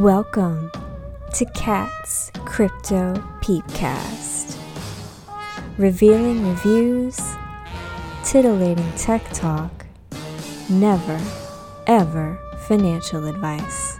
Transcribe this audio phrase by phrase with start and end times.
[0.00, 0.72] Welcome
[1.34, 4.56] to Kat's Crypto Peepcast.
[5.76, 7.20] Revealing reviews,
[8.24, 9.84] titillating tech talk,
[10.70, 11.20] never,
[11.86, 13.98] ever financial advice.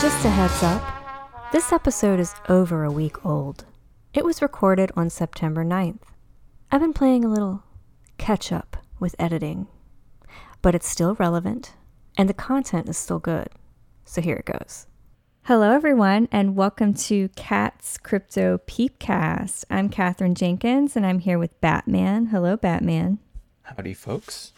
[0.00, 3.64] Just a heads up this episode is over a week old.
[4.14, 6.02] It was recorded on September 9th.
[6.70, 7.64] I've been playing a little
[8.16, 9.66] catch up with editing,
[10.66, 11.74] but it's still relevant
[12.18, 13.46] and the content is still good.
[14.04, 14.88] So here it goes.
[15.44, 19.64] Hello, everyone, and welcome to Kat's Crypto Peepcast.
[19.70, 22.30] I'm Katherine Jenkins, and I'm here with Bhattman.
[22.30, 23.18] Hello, Bhattman.
[23.62, 24.54] Howdy, folks.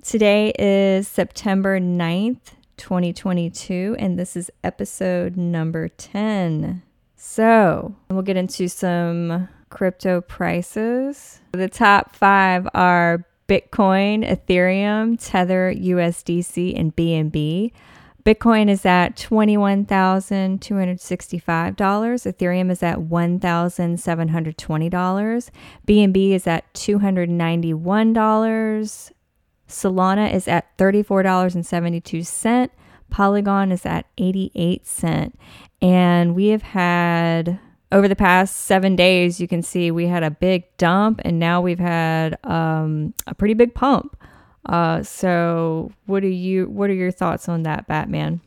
[0.00, 6.82] Today is September 9th, 2022, and this is episode number 10.
[7.16, 11.40] So, we'll get into some crypto prices.
[11.50, 17.72] The top five are Bitcoin, Ethereum, Tether, USDC, and BNB.
[18.24, 21.76] Bitcoin is at $21,265.
[21.76, 25.50] Ethereum is at $1,720.
[25.86, 29.12] BNB is at $291.
[29.68, 32.70] Solana is at $34.72.
[33.10, 35.38] Polygon is at 88 cent.
[35.82, 37.60] And we have had
[37.92, 41.60] over the past seven days, you can see we had a big dump and now
[41.60, 44.16] we've had um, a pretty big pump.
[44.66, 48.40] Uh, so what are you what are your thoughts on that, Bhattman?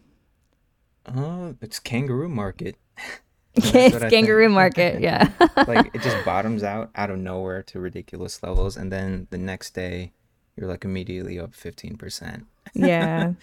[1.05, 2.77] Uh, it's kangaroo market.
[3.55, 5.29] it's kangaroo market, yeah.
[5.67, 9.73] like it just bottoms out out of nowhere to ridiculous levels, and then the next
[9.75, 10.13] day
[10.55, 12.45] you're like immediately up fifteen percent.
[12.73, 13.33] Yeah,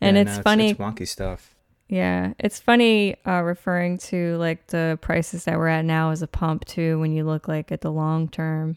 [0.00, 0.70] and yeah, it's no, funny.
[0.70, 1.54] It's, it's wonky stuff.
[1.88, 6.26] Yeah, it's funny uh, referring to like the prices that we're at now as a
[6.26, 6.98] pump too.
[6.98, 8.76] When you look like at the long term,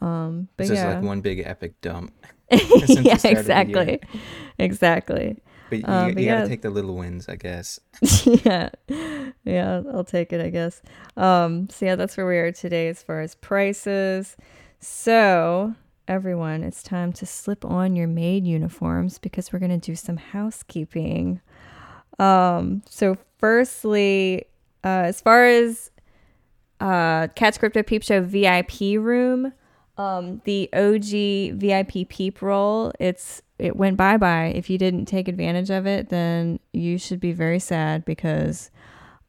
[0.00, 2.12] um, but yeah, is like one big epic dump.
[2.50, 4.00] yeah, exactly,
[4.58, 5.36] exactly.
[5.68, 7.78] But you, um, but you gotta take the little wins, I guess.
[8.24, 8.70] yeah,
[9.44, 10.82] yeah, I'll take it, I guess.
[11.16, 14.36] Um, so yeah, that's where we are today as far as prices.
[14.80, 15.74] So
[16.08, 21.40] everyone, it's time to slip on your maid uniforms because we're gonna do some housekeeping.
[22.20, 24.44] Um, so firstly,
[24.84, 25.90] uh, as far as
[26.78, 29.52] uh, Kat's Crypto Peep Show VIP room,
[29.96, 34.52] um, the OG VIP peep role, it's it went bye bye.
[34.54, 38.70] If you didn't take advantage of it, then you should be very sad because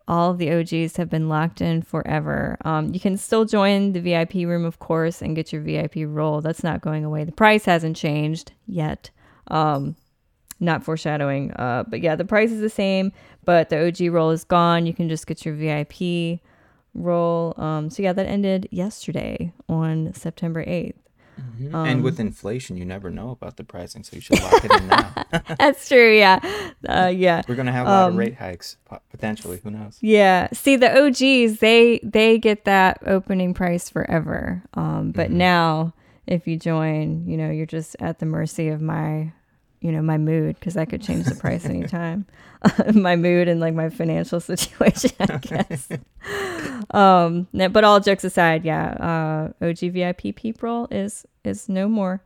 [0.08, 2.58] all of the OGs have been locked in forever.
[2.66, 6.42] Um, you can still join the VIP room, of course, and get your VIP role.
[6.42, 7.24] That's not going away.
[7.24, 9.10] The price hasn't changed yet.
[9.48, 9.96] Um,
[10.62, 11.52] not foreshadowing.
[11.54, 13.12] Uh, but yeah, the price is the same,
[13.44, 14.86] but the OG role is gone.
[14.86, 16.40] You can just get your VIP
[16.94, 17.54] role.
[17.58, 20.94] Um, so yeah, that ended yesterday on September 8th.
[21.40, 21.74] Mm-hmm.
[21.74, 24.72] Um, and with inflation, you never know about the pricing, so you should lock it
[24.72, 25.26] in now.
[25.58, 26.16] That's true.
[26.16, 26.40] Yeah,
[26.88, 27.42] uh, yeah.
[27.48, 28.78] We're gonna have a lot um, of rate hikes
[29.10, 29.60] potentially.
[29.64, 29.98] Who knows?
[30.02, 30.50] Yeah.
[30.54, 34.62] See, the OGs they they get that opening price forever.
[34.76, 35.38] Um, but mm-hmm.
[35.38, 35.94] now
[36.28, 39.32] if you join, you know, you're just at the mercy of my
[39.82, 42.26] you know my mood because I could change the price anytime.
[42.94, 45.90] my mood and like my financial situation, I guess.
[46.92, 52.22] um, but all jokes aside, yeah, uh, OG VIP people is is no more.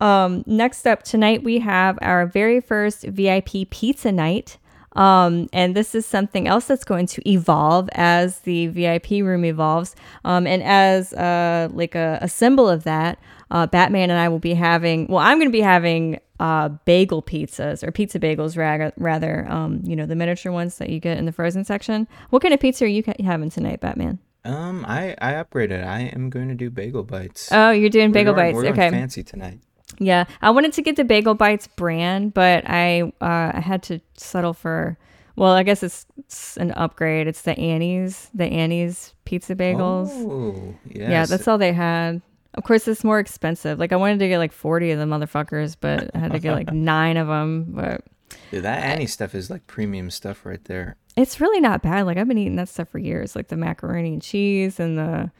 [0.00, 4.58] Um, next up tonight we have our very first VIP pizza night.
[4.94, 9.96] Um, and this is something else that's going to evolve as the VIP room evolves.
[10.22, 13.18] Um, and as uh, like a, a symbol of that,
[13.50, 17.22] uh, Bhattman and I will be having, well, I'm going to be having uh, bagel
[17.22, 21.16] pizzas or pizza bagels, rather, rather um, you know, the miniature ones that you get
[21.16, 22.08] in the frozen section.
[22.30, 24.18] What kind of pizza are you having tonight, Bhattman?
[24.44, 25.86] Um, I I upgraded.
[25.86, 27.48] I am going to do bagel bites.
[27.52, 28.56] Oh, you're doing bagel we're bites.
[28.56, 28.90] We're okay.
[28.90, 29.60] fancy tonight.
[30.00, 34.00] Yeah, I wanted to get the bagel bites brand, but I uh, I had to
[34.16, 34.98] settle for.
[35.34, 37.26] Well, I guess it's, it's an upgrade.
[37.26, 40.10] It's the Annie's, the Annie's pizza bagels.
[40.10, 41.10] Oh, yes.
[41.10, 42.20] Yeah, that's all they had.
[42.54, 43.78] Of course, it's more expensive.
[43.78, 46.52] Like I wanted to get like forty of the motherfuckers, but I had to get
[46.52, 47.66] like nine of them.
[47.68, 48.04] But
[48.50, 50.96] Dude, that Annie stuff is like premium stuff right there.
[51.16, 52.06] It's really not bad.
[52.06, 55.30] Like I've been eating that stuff for years, like the macaroni and cheese and the.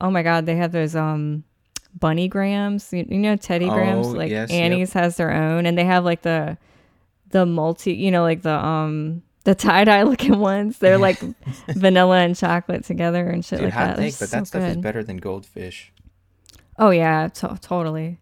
[0.00, 1.44] Oh my god, they have those um
[1.98, 2.92] bunny grahams.
[2.92, 4.08] You, you know Teddy Grahams.
[4.08, 5.04] Oh, like yes, Annie's yep.
[5.04, 6.58] has their own, and they have like the
[7.30, 7.94] the multi.
[7.94, 10.78] You know, like the um the tie dye looking ones.
[10.78, 11.18] They're like
[11.68, 14.02] vanilla and chocolate together and shit Dude, like hot that.
[14.02, 15.92] take, They're but that so stuff is better than goldfish.
[16.78, 18.18] Oh yeah, to- totally.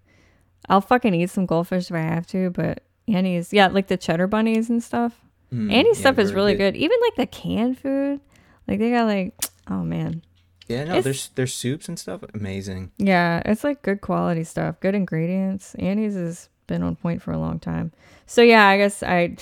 [0.69, 4.27] I'll fucking eat some goldfish if I have to, but Annie's yeah, like the cheddar
[4.27, 5.21] bunnies and stuff.
[5.53, 6.75] Mm, Annie's yeah, stuff is really good.
[6.77, 8.21] Even like the canned food,
[8.67, 9.35] like they got like
[9.69, 10.23] oh man,
[10.69, 12.23] Yeah, no, It's- there's there's soups and stuff.
[12.33, 12.93] Amazing.
[12.97, 15.75] yeah, it's like good quality stuff, good ingredients.
[15.77, 17.93] Annie's has been on point for a long time.
[18.27, 19.37] So yeah, I guess I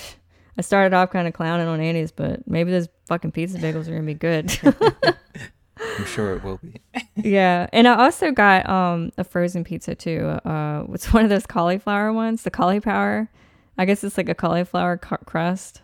[0.57, 3.91] I started off kind of clowning on Annie's, but maybe those fucking pizza bagels are
[3.91, 4.51] gonna be good.
[5.97, 6.81] I'm sure it will be.
[7.15, 10.39] yeah, and I also got um a frozen pizza too.
[10.45, 13.29] Uh, it's one of those cauliflower ones, the cauliflower.
[13.77, 15.81] I guess it's like a cauliflower cu- crust.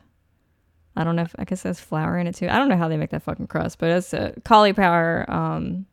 [0.95, 2.47] I don't know if I guess there's flour in it too.
[2.49, 5.85] I don't know how they make that fucking crust, but it's a cauliflower um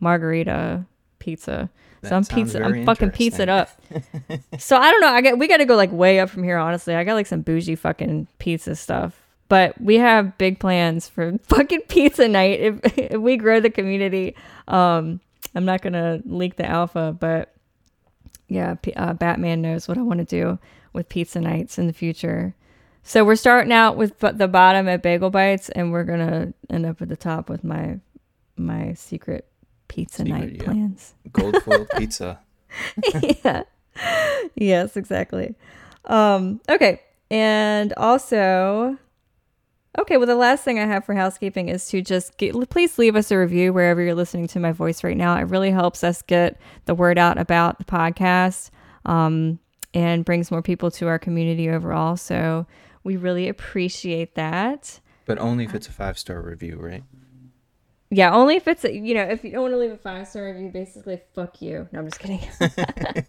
[0.00, 0.84] margarita
[1.18, 1.70] pizza.
[2.02, 2.62] That so I'm pizza.
[2.62, 3.70] I'm fucking pizza up.
[4.58, 5.08] so I don't know.
[5.08, 6.58] I get we got to go like way up from here.
[6.58, 9.27] Honestly, I got like some bougie fucking pizza stuff.
[9.48, 14.36] But we have big plans for fucking pizza night if, if we grow the community.
[14.66, 15.20] Um,
[15.54, 17.54] I'm not gonna leak the alpha, but
[18.48, 20.58] yeah, P- uh, Bhattman knows what I want to do
[20.92, 22.54] with pizza nights in the future.
[23.02, 26.84] So we're starting out with b- the bottom at Bagel Bites, and we're gonna end
[26.84, 27.98] up at the top with my
[28.56, 29.46] my secret
[29.88, 30.64] pizza Secret, night yeah.
[30.64, 31.14] plans.
[31.32, 32.40] Gold foil pizza.
[33.44, 33.62] yeah.
[34.54, 35.54] Yes, exactly.
[36.04, 37.00] Um, okay.
[37.30, 38.98] And also,
[39.98, 43.16] okay, well, the last thing I have for housekeeping is to just get, please leave
[43.16, 45.36] us a review wherever you're listening to my voice right now.
[45.36, 48.70] It really helps us get the word out about the podcast
[49.04, 49.58] um,
[49.92, 52.16] and brings more people to our community overall.
[52.16, 52.66] So
[53.02, 55.00] we really appreciate that.
[55.26, 57.04] But only if it's a five star review, right?
[58.10, 60.46] Yeah, only if it's, you know, if you don't want to leave a five star
[60.46, 61.88] review, basically, fuck you.
[61.92, 62.40] No, I'm just kidding.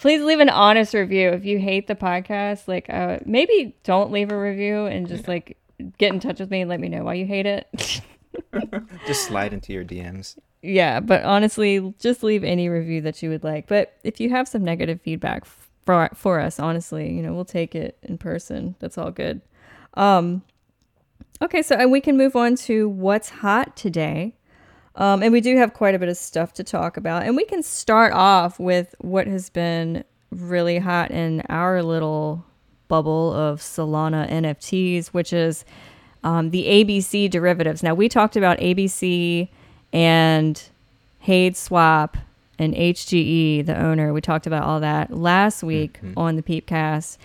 [0.00, 1.30] Please leave an honest review.
[1.30, 5.56] If you hate the podcast, like, uh, maybe don't leave a review and just like
[5.98, 7.66] get in touch with me and let me know why you hate it.
[9.06, 10.38] Just slide into your DMs.
[10.62, 13.66] yeah, but honestly, just leave any review that you would like.
[13.66, 17.74] But if you have some negative feedback for for us, honestly, you know, we'll take
[17.74, 18.76] it in person.
[18.78, 19.40] That's all good.
[19.94, 20.42] Um,
[21.42, 24.36] okay, so and we can move on to what's hot today.
[24.96, 27.24] Um, and we do have quite a bit of stuff to talk about.
[27.24, 32.44] And we can start off with what has been really hot in our little
[32.90, 35.64] bubble of Solana NFTs, which is
[36.22, 37.82] um, the ABC derivatives.
[37.82, 39.48] Now, we talked about ABC
[39.94, 40.62] and
[41.26, 42.14] Hadeswap
[42.58, 44.12] and HGE, the owner.
[44.12, 47.16] We talked about all that last week on the Peepcast.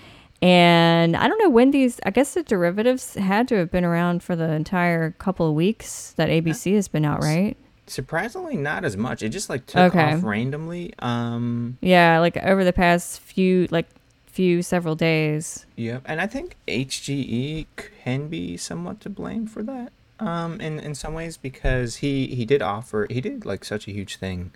[0.42, 4.22] And I don't know when these, I guess the derivatives had to have been around
[4.22, 7.58] for the entire couple of weeks that ABC has been out, right?
[7.88, 9.24] Surprisingly, not as much.
[9.24, 10.14] It just like took Okay.
[10.14, 10.94] off randomly.
[11.00, 13.88] Um, Yeah, like over the past few, like
[14.36, 15.66] few several days.
[15.78, 17.66] Yep, and I think HGE
[18.04, 19.94] can be somewhat to blame for that.
[20.20, 23.92] Um, in in some ways because he he did offer he did like such a
[23.92, 24.52] huge thing.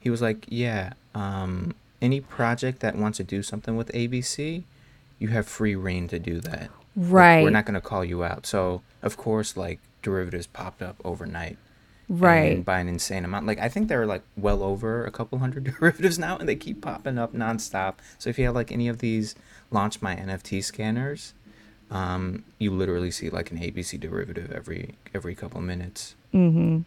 [0.00, 4.64] He was like, yeah, um, any project that wants to do something with ABC,
[5.18, 6.60] you have free reign to do that.
[6.62, 7.42] Like, Right.
[7.42, 8.46] we're not gonna call you out.
[8.46, 11.58] So of course, like derivatives popped up overnight.
[12.08, 12.56] Right.
[12.56, 13.46] And by an insane amount.
[13.46, 16.56] Like I think there are like well over a couple hundred derivatives now, and they
[16.56, 17.94] keep popping up nonstop.
[18.18, 19.34] So if you have like any of these
[19.70, 21.34] launch my NFT scanners,
[21.90, 26.14] um, you literally see like an ABC derivative every every couple minutes.
[26.32, 26.80] Mm-hmm.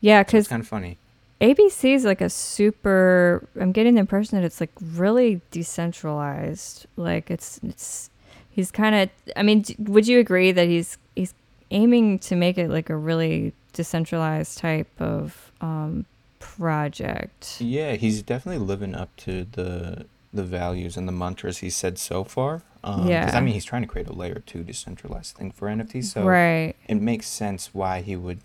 [0.00, 0.98] Yeah, So because kind of funny.
[1.40, 3.46] ABC is like a super.
[3.60, 6.86] I'm getting the impression that it's like really decentralized.
[6.96, 8.10] Like it's it's
[8.50, 9.10] he's kind of.
[9.34, 11.34] I mean, would you agree that he's he's
[11.72, 16.06] aiming to make it like a really decentralized type of um,
[16.38, 17.60] project?
[17.60, 22.24] Yeah, he's definitely living up to the the values and the mantras he said so
[22.24, 22.62] far.
[22.82, 23.30] Um Yeah.
[23.34, 26.04] I mean, he's trying to create a layer two decentralized thing for NFTs.
[26.04, 26.74] So right.
[26.88, 28.40] it makes sense why he would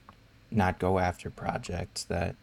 [0.51, 2.35] not go after projects that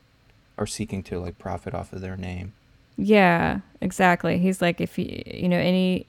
[0.56, 2.54] are seeking to like profit off of their name.
[2.96, 4.38] Yeah, exactly.
[4.38, 6.06] He's like, if you you know any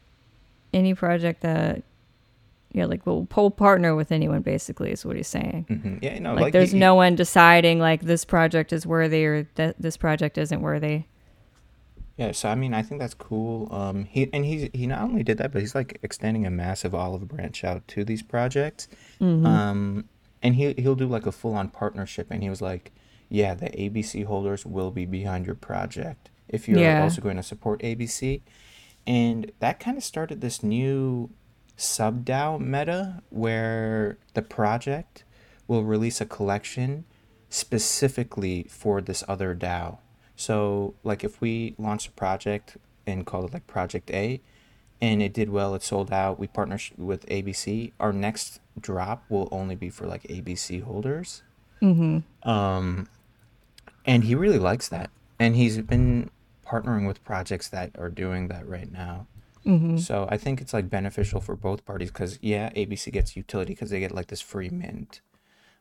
[0.73, 1.83] any project that
[2.75, 4.41] yeah, like we'll, we'll partner with anyone.
[4.41, 5.65] Basically, is what he's saying.
[5.69, 8.85] hmm Yeah, no, like, like, there's he- he- no one deciding like this project is
[8.85, 11.05] worthy or that this project isn't worthy.
[12.17, 13.67] Yeah, so I mean, I think that's cool.
[13.73, 16.93] Um, he and he he not only did that, but he's like extending a massive
[16.95, 18.87] olive branch out to these projects.
[19.21, 19.45] Mm-hmm.
[19.45, 20.05] Um,
[20.41, 22.27] and he he'll do like a full on partnership.
[22.29, 22.91] And he was like,
[23.29, 27.03] "Yeah, the ABC holders will be behind your project if you're Yeah.
[27.03, 28.41] also going to support ABC."
[29.07, 31.29] And that kind of started this new
[31.77, 35.23] sub DAO meta where the project
[35.67, 37.05] will release a collection
[37.49, 39.99] specifically for this other DAO.
[40.35, 42.77] So, like, if we launch a project
[43.07, 44.41] and called it like Project A,
[45.01, 49.47] and it did well, it sold out, we partnered with ABC, our next drop will
[49.51, 51.43] only be for like ABC holders.
[51.81, 52.49] Mm-hmm.
[52.49, 53.07] Um,
[54.05, 55.09] and he really likes that.
[55.39, 56.29] And he's been
[56.65, 59.27] partnering with projects that are doing that right now.
[59.65, 59.97] Mm-hmm.
[59.97, 63.89] So I think it's like beneficial for both parties because yeah, ABC gets utility because
[63.89, 65.21] they get like this free mint,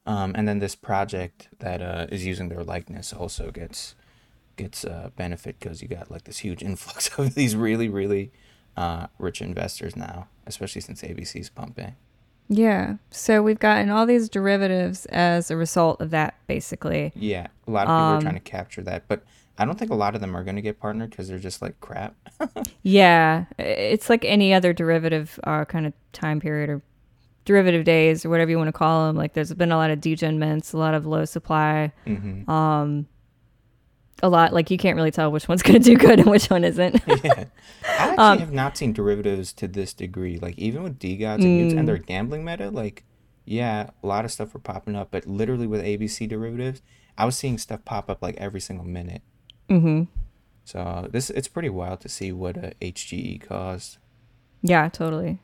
[0.06, 3.94] um, and then this project that uh, is using their likeness also gets
[4.56, 8.32] gets a benefit because you got like this huge influx of these really really
[8.76, 11.94] uh, rich investors now, especially since ABC's pumping.
[12.48, 12.96] Yeah.
[13.10, 17.12] So we've gotten all these derivatives as a result of that, basically.
[17.14, 19.24] Yeah, a lot of people um, are trying to capture that, but
[19.56, 21.62] I don't think a lot of them are going to get partnered because they're just
[21.62, 22.16] like crap.
[22.82, 26.82] yeah, it's like any other derivative uh, kind of time period or
[27.44, 29.16] derivative days or whatever you want to call them.
[29.16, 31.92] Like there's been a lot of degen mints, a lot of low supply.
[32.06, 32.50] Mm-hmm.
[32.50, 33.06] Um,
[34.22, 36.46] a lot like you can't really tell which one's going to do good and which
[36.46, 37.00] one isn't.
[37.06, 37.44] yeah,
[37.84, 40.38] I actually um, have not seen derivatives to this degree.
[40.38, 41.78] Like even with DeGods and, mm.
[41.78, 43.04] and their gambling meta, like
[43.44, 46.80] yeah, a lot of stuff were popping up, but literally with ABC derivatives,
[47.18, 49.22] I was seeing stuff pop up like every single minute.
[49.68, 50.04] Mm-hmm.
[50.64, 53.98] So this it's pretty wild to see what a HGE caused.
[54.62, 55.40] Yeah, totally.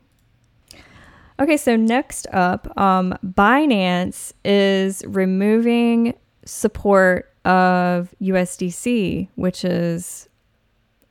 [1.39, 6.13] Okay, so next up, um, Binance is removing
[6.45, 10.29] support of USDC, which is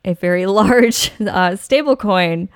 [0.05, 2.49] a very large uh, stablecoin.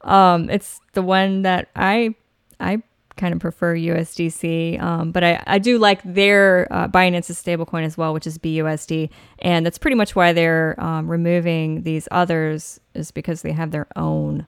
[0.00, 2.14] Um, it's the one that I
[2.58, 2.82] I
[3.16, 7.96] kind of prefer USDC, um, but I, I do like their uh, Binance's stablecoin as
[7.98, 13.10] well, which is BUSD, and that's pretty much why they're um, removing these others is
[13.10, 14.46] because they have their own.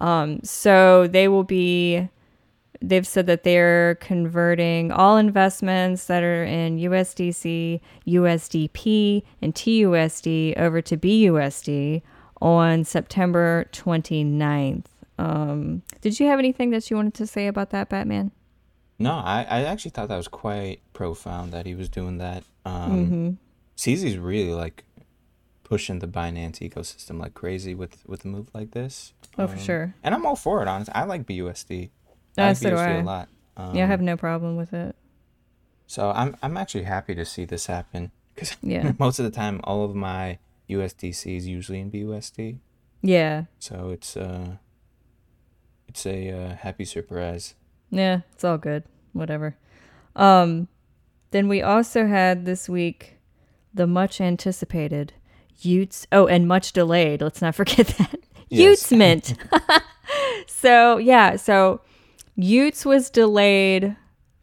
[0.00, 2.08] Um, so they will be,
[2.80, 10.82] they've said that they're converting all investments that are in USDC, USDP, and TUSD over
[10.82, 12.02] to BUSD
[12.40, 14.86] on September 29th.
[15.18, 18.32] Um, did you have anything that you wanted to say about that, Bhattman?
[18.98, 22.44] No, I, I actually thought that was quite profound that he was doing that.
[22.66, 23.30] Um, mm-hmm.
[23.76, 24.84] CZ's really like
[25.64, 29.14] pushing the Binance ecosystem like crazy with with a move like this.
[29.38, 29.94] Oh, um, for sure.
[30.02, 30.68] And I'm all for it.
[30.68, 31.90] Honestly, I like BUSD.
[32.36, 33.28] I like so BUSD a lot.
[33.56, 34.94] Um, yeah, I have no problem with it.
[35.86, 38.92] So I'm I'm actually happy to see this happen because yeah.
[38.98, 42.58] most of the time all of my USDC is usually in BUSD.
[43.02, 43.44] Yeah.
[43.58, 44.56] So it's uh,
[45.92, 47.54] it's a uh, happy surprise.
[47.90, 48.84] Yeah, it's all good.
[49.12, 49.58] Whatever.
[50.16, 50.68] Um,
[51.32, 53.18] then we also had this week
[53.74, 55.12] the much anticipated
[55.60, 56.06] Utes.
[56.10, 57.20] Oh, and much delayed.
[57.20, 58.20] Let's not forget that.
[58.48, 58.90] Yes.
[58.90, 59.34] y00ts mint.
[60.46, 61.36] so, yeah.
[61.36, 61.82] So,
[62.38, 63.94] y00ts was delayed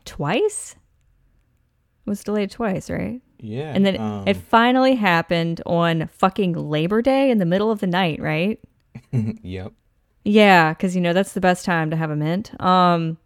[0.05, 0.75] twice.
[2.05, 3.21] It was delayed twice, right?
[3.39, 3.71] Yeah.
[3.73, 7.87] And then um, it finally happened on fucking Labor Day in the middle of the
[7.87, 8.59] night, right?
[9.11, 9.73] yep.
[10.23, 12.59] Yeah, because you know that's the best time to have a mint.
[12.61, 13.17] Um,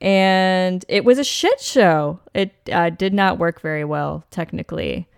[0.00, 2.20] and it was a shit show.
[2.34, 5.08] It uh, did not work very well technically.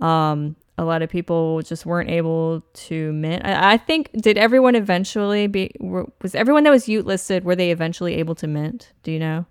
[0.00, 3.44] Um, a lot of people just weren't able to mint.
[3.44, 8.14] I, I think did everyone eventually be was everyone that was y00tlisted were they eventually
[8.14, 8.92] able to mint?
[9.02, 9.44] Do you know?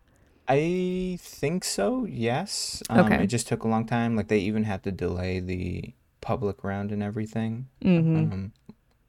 [0.47, 2.05] I think so.
[2.09, 2.81] Yes.
[2.89, 3.23] Um, okay.
[3.23, 4.15] It just took a long time.
[4.15, 7.67] Like they even had to delay the public round and everything.
[7.83, 8.15] Mm-hmm.
[8.17, 8.51] Um,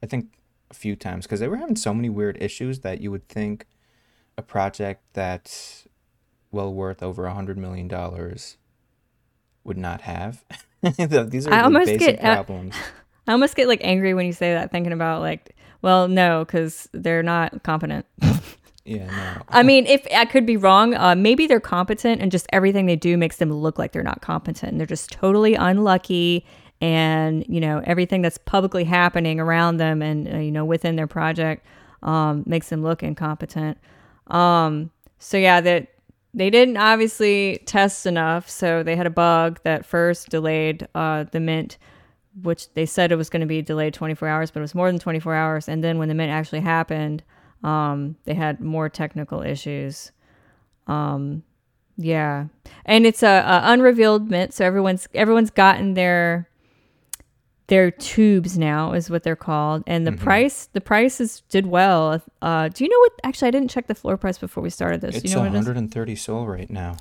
[0.02, 0.26] I think
[0.70, 3.66] a few times because they were having so many weird issues that you would think
[4.36, 5.86] a project that's
[6.50, 8.56] well worth over a hundred million dollars
[9.64, 10.44] would not have.
[10.82, 12.74] These are I almost basic get, uh, problems.
[13.26, 16.88] I almost get like angry when you say that, thinking about like, well, no, because
[16.92, 18.06] they're not competent.
[18.84, 19.42] yeah, no.
[19.48, 22.96] I mean, if I could be wrong, uh, maybe they're competent, and just everything they
[22.96, 24.72] do makes them look like they're not competent.
[24.72, 26.44] And they're just totally unlucky,
[26.80, 31.06] and you know everything that's publicly happening around them, and uh, you know within their
[31.06, 31.64] project,
[32.02, 33.78] um, makes them look incompetent.
[34.28, 35.88] Um, so yeah, that
[36.32, 41.40] they didn't obviously test enough, so they had a bug that first delayed uh, the
[41.40, 41.76] mint,
[42.42, 44.90] which they said it was going to be delayed 24 hours, but it was more
[44.90, 45.68] than 24 hours.
[45.68, 47.22] And then when the mint actually happened,
[47.64, 50.12] um, they had more technical issues.
[50.87, 51.42] Um,
[51.96, 52.46] yeah,
[52.87, 56.49] and it's a, a unrevealed mint, so everyone's everyone's gotten their
[57.70, 59.84] their tubes now is what they're called.
[59.86, 60.24] And the mm-hmm.
[60.24, 62.20] price the prices did well.
[62.42, 65.00] Uh, do you know what actually i didn't check the floor price before we started
[65.00, 65.16] this.
[65.16, 66.96] It's you know 130 SOL right now.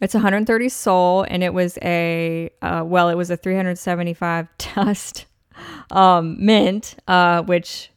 [0.00, 5.26] It's 130 SOL and it was a uh, well it was a 375 dust
[5.90, 7.90] um, mint uh, which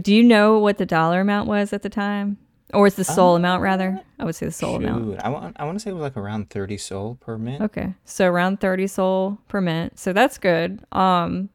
[0.00, 2.38] do you know what the dollar amount was at the time
[2.72, 4.00] or is the SOL uh, amount rather?
[4.18, 4.86] I would say the SOL shoot.
[4.86, 5.24] amount.
[5.24, 7.62] I want I want to say it was like around 30 SOL per mint.
[7.62, 7.94] Okay.
[8.04, 9.98] So around 30 SOL per mint.
[9.98, 10.84] So that's good.
[10.92, 11.50] Um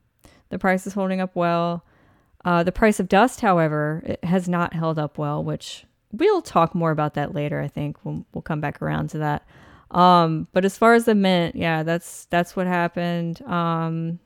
[0.50, 1.84] the price is holding up well.
[2.44, 6.76] Uh, the price of dust, however, it has not held up well, which we'll talk
[6.76, 7.60] more about that later.
[7.60, 9.48] I think we'll, we'll come back around to that.
[9.92, 13.42] Um, but as far as the mint, yeah, that's that's what happened.
[13.44, 14.20] Um,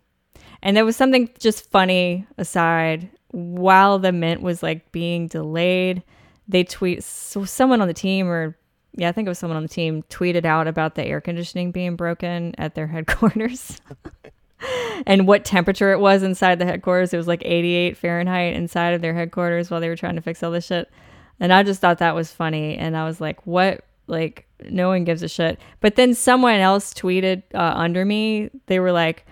[0.62, 6.04] and there was something just funny aside while the mint was like being delayed
[6.50, 8.58] they tweet so someone on the team or
[8.96, 11.72] yeah, I think it was someone on the team tweeted out about the air conditioning
[11.72, 13.80] being broken at their headquarters.
[15.06, 17.14] and what temperature it was inside the headquarters.
[17.14, 20.44] It was like 88 Fahrenheit inside of their headquarters while they were trying to fix
[20.44, 20.90] all this shit.
[21.40, 22.76] And I just thought that was funny.
[22.76, 23.86] And I was like, what?
[24.08, 25.60] Like, no one gives a shit.
[25.80, 28.50] But then someone else tweeted uh, under me.
[28.66, 29.26] They were like,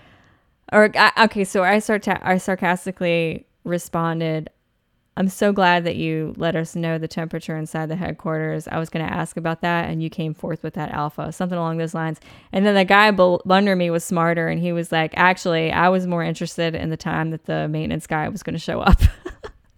[0.72, 4.50] or okay, so I start I sarcastically responded,
[5.18, 8.68] I'm so glad that you let us know the temperature inside the headquarters.
[8.68, 11.58] I was going to ask about that, and you came forth with that alpha, something
[11.58, 12.20] along those lines.
[12.52, 13.12] And then the guy
[13.50, 16.96] under me was smarter, and he was like, Actually, I was more interested in the
[16.96, 19.00] time that the maintenance guy was going to show up.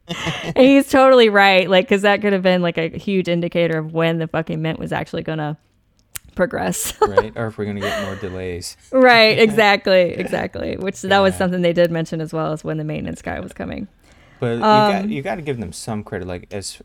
[0.45, 1.71] and he's totally right.
[1.71, 4.79] Like, because that could have been like a huge indicator of when the fucking mint
[4.79, 5.57] was actually going to
[6.35, 6.93] progress.
[7.01, 7.33] right.
[7.35, 8.77] Or if we're going to get more delays.
[8.93, 9.39] right.
[9.51, 10.13] Exactly.
[10.13, 10.77] Exactly.
[10.77, 11.09] Which yeah.
[11.09, 13.89] that was something they did mention as well as when the maintenance guy was coming.
[14.41, 16.27] But um, you got you got to give them some credit.
[16.27, 16.83] Like as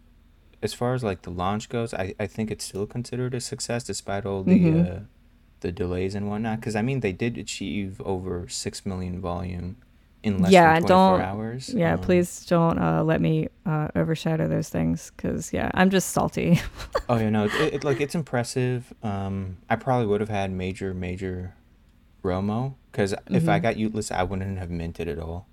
[0.62, 3.84] as far as like the launch goes, I, I think it's still considered a success
[3.84, 4.92] despite all the mm-hmm.
[4.92, 5.00] uh,
[5.62, 6.60] the delays and whatnot.
[6.60, 9.78] Because I mean, they did achieve over six million volume
[10.22, 11.70] in less yeah, than 24 don't, hours.
[11.70, 16.10] Yeah, um, please don't uh, let me uh, overshadow those things because yeah, I'm just
[16.10, 16.60] salty.
[17.10, 18.94] oh yeah, no, it, it, like it's impressive.
[19.04, 21.56] Um, I probably would have had major major
[22.24, 23.36] Romo because mm-hmm.
[23.36, 23.64] if I mm-hmm.
[23.64, 25.48] got y00tlist, I wouldn't have minted at all.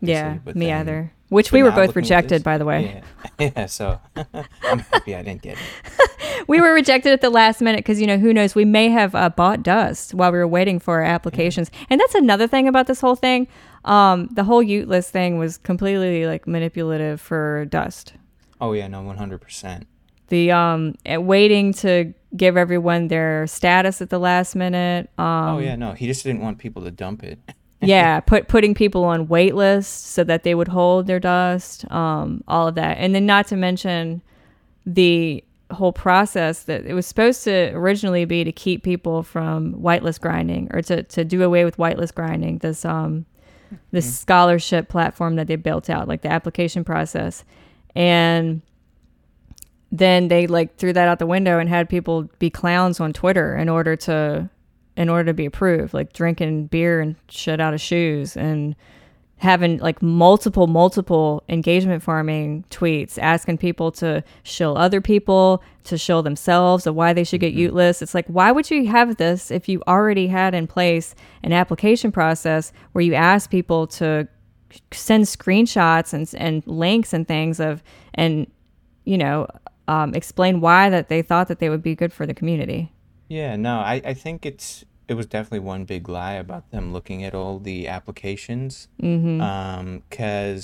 [0.00, 1.12] Yeah, me then, either.
[1.28, 3.02] Which we were both rejected, by the way.
[3.38, 6.44] Yeah, yeah so I'm happy I didn't get it.
[6.48, 8.54] we were rejected at the last minute because, you know, who knows?
[8.54, 11.70] We may have uh, bought dust while we were waiting for our applications.
[11.72, 11.86] Yeah.
[11.90, 13.48] And that's another thing about this whole thing.
[13.84, 18.14] Um, the whole y00tlist thing was completely like manipulative for dust.
[18.60, 19.86] Oh, yeah, no, 100%.
[20.28, 25.10] The um, waiting to give everyone their status at the last minute.
[25.18, 27.38] Um, oh, yeah, no, he just didn't want people to dump it
[27.86, 32.42] yeah, put putting people on wait lists so that they would hold their dust, um,
[32.48, 34.22] all of that, and then not to mention
[34.86, 40.20] the whole process that it was supposed to originally be to keep people from whitelist
[40.20, 43.24] grinding or to, to do away with whitelist grinding this um
[43.90, 44.12] this mm-hmm.
[44.12, 47.44] scholarship platform that they built out like the application process
[47.94, 48.62] and
[49.90, 53.56] then they like threw that out the window and had people be clowns on twitter
[53.56, 54.48] in order to
[54.96, 58.76] in order to be approved, like drinking beer and shit out of shoes and
[59.38, 66.22] having like multiple, multiple engagement farming tweets asking people to shill other people, to shill
[66.22, 67.60] themselves, of why they should get mm-hmm.
[68.00, 72.12] It's like, why would you have this if you already had in place an application
[72.12, 74.28] process where you ask people to
[74.92, 77.82] send screenshots and, and links and things of,
[78.14, 78.50] and,
[79.04, 79.46] you know,
[79.88, 82.93] um, explain why that they thought that they would be good for the community.
[83.34, 87.24] Yeah, no, I, I think it's it was definitely one big lie about them looking
[87.24, 88.86] at all the applications.
[89.02, 89.40] Mm-hmm.
[89.40, 90.60] Um, I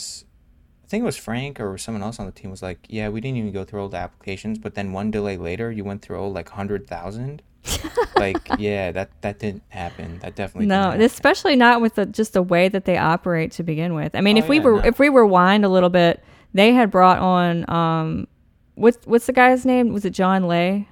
[0.87, 3.39] think it was Frank or someone else on the team was like, yeah, we didn't
[3.39, 6.33] even go through all the applications, but then one delay later, you went through all
[6.33, 7.43] like hundred thousand.
[8.17, 10.21] like, yeah, that that didn't happen.
[10.21, 13.95] That definitely no, especially not with the just the way that they operate to begin
[13.95, 14.15] with.
[14.15, 14.87] I mean, oh, if we yeah, were no.
[14.87, 16.23] if we rewind a little bit,
[16.55, 18.29] they had brought on um,
[18.77, 19.93] what's what's the guy's name?
[19.93, 20.87] Was it John Le?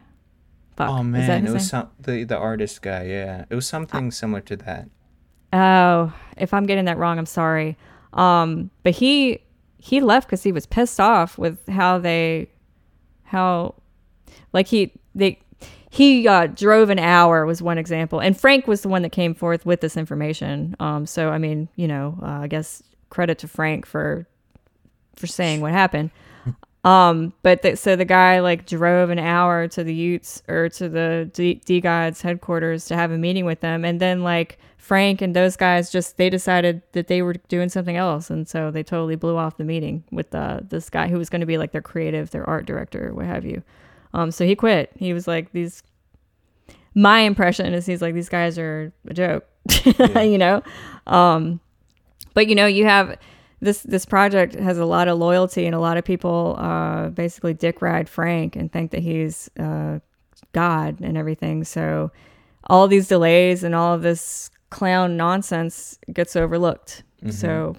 [0.79, 0.91] Fuck.
[0.91, 3.07] Oh man, it was some the the artist guy.
[3.07, 4.89] Yeah, it was something similar to that.
[5.53, 7.77] Oh, if I'm getting that wrong, I'm sorry.
[8.13, 9.41] Um, but he
[9.79, 12.49] he left because he was pissed off with how they
[13.25, 13.75] how
[14.53, 15.41] like he they
[15.91, 19.35] he uh, drove an hour was one example and frank was the one that came
[19.35, 23.49] forth with this information um, so i mean you know uh, i guess credit to
[23.49, 24.27] frank for
[25.17, 26.11] for saying what happened
[26.85, 30.89] um, but the, so the guy like drove an hour to the y00ts or to
[30.89, 31.31] the
[31.65, 35.57] D, Gods headquarters to have a meeting with them, and then like Frank and those
[35.57, 39.37] guys just they decided that they were doing something else, and so they totally blew
[39.37, 42.31] off the meeting with uh, this guy who was going to be like their creative,
[42.31, 43.63] their art director, what have you.
[44.15, 44.93] Um, so he quit.
[44.97, 45.83] He was like these.
[46.95, 49.47] My impression is he's like these guys are a joke,
[49.85, 50.23] yeah.
[50.23, 50.63] you know.
[51.09, 51.61] Um,
[52.35, 53.19] but you know you have
[53.61, 57.55] this this project has a lot of loyalty and a lot of people uh, basically
[57.55, 59.99] dick ride Frank and think that he's uh,
[60.53, 61.65] God and everything.
[61.65, 62.13] So
[62.65, 67.03] all these delays and all of this clown nonsense gets overlooked.
[67.23, 67.31] Mm-hmm.
[67.31, 67.77] So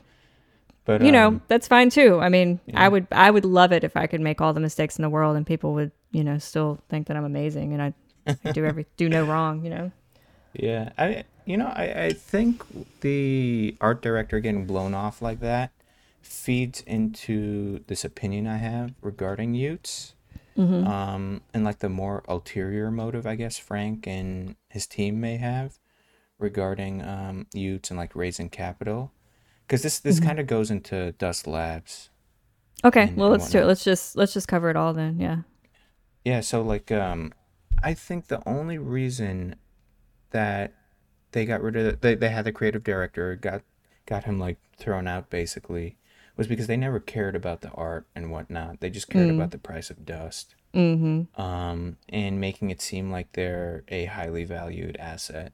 [0.86, 2.20] but you um, know that's fine too.
[2.20, 2.84] I mean, yeah.
[2.84, 5.10] I would I would love it if I could make all the mistakes in the
[5.10, 7.94] world and people would you know still think that I'm amazing and I,
[8.44, 9.64] I do every do no wrong.
[9.64, 9.92] You know.
[10.54, 12.64] Yeah, I you know I, I think
[13.02, 15.72] the art director getting blown off like that
[16.22, 20.14] feeds into this opinion I have regarding y00ts.
[20.56, 20.86] Mm-hmm.
[20.88, 25.80] Um, and like the more ulterior motive, I guess Frank and his team may have
[26.38, 29.12] regarding um, y00ts and like raising capital,
[29.66, 30.28] because this this mm-hmm.
[30.28, 32.10] kind of goes into Dust Labs.
[32.84, 33.66] Okay, and, well let's do it.
[33.66, 35.20] Let's just let's just cover it all then.
[35.20, 35.38] Yeah.
[36.26, 36.42] Yeah.
[36.42, 37.34] So like um,
[37.82, 39.56] I think the only reason
[40.32, 40.74] that
[41.32, 43.62] they got rid of the, they they had the creative director got
[44.06, 45.96] got him like thrown out basically
[46.36, 48.80] was because they never cared about the art and whatnot.
[48.80, 49.36] They just cared Mm.
[49.36, 50.56] about the price of dust.
[50.74, 51.40] Mm-hmm.
[51.42, 55.52] Um, and making it seem like they're a highly valued asset.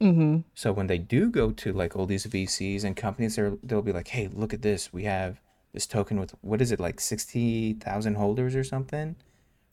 [0.00, 0.40] Mm-hmm.
[0.54, 3.92] So when they do go to like all these VCs and companies, they're, they'll be
[3.92, 4.92] like, "Hey, look at this!
[4.92, 5.40] We have
[5.72, 9.16] this token with what is it like sixty thousand holders or something,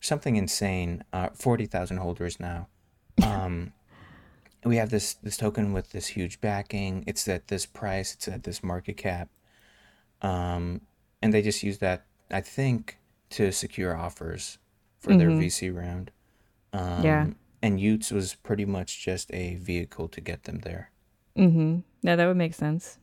[0.00, 1.04] something insane.
[1.12, 2.66] Uh, forty thousand holders now.
[3.22, 3.72] Um,
[4.66, 7.04] we have this this token with this huge backing.
[7.06, 8.14] It's at this price.
[8.14, 9.28] It's at this market cap.
[10.22, 10.80] Um,
[11.22, 12.98] and they just use that, I think,
[13.30, 14.58] to secure offers
[14.98, 15.38] for their Mhm.
[15.40, 16.10] VC round.
[16.72, 17.26] Um, Yeah.
[17.62, 20.90] And y00ts was pretty much just a vehicle to get them there.
[21.36, 21.80] Mm-hmm.
[22.02, 22.98] Yeah, that would make sense.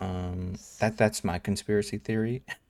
[0.00, 2.42] Um, that that's my conspiracy theory.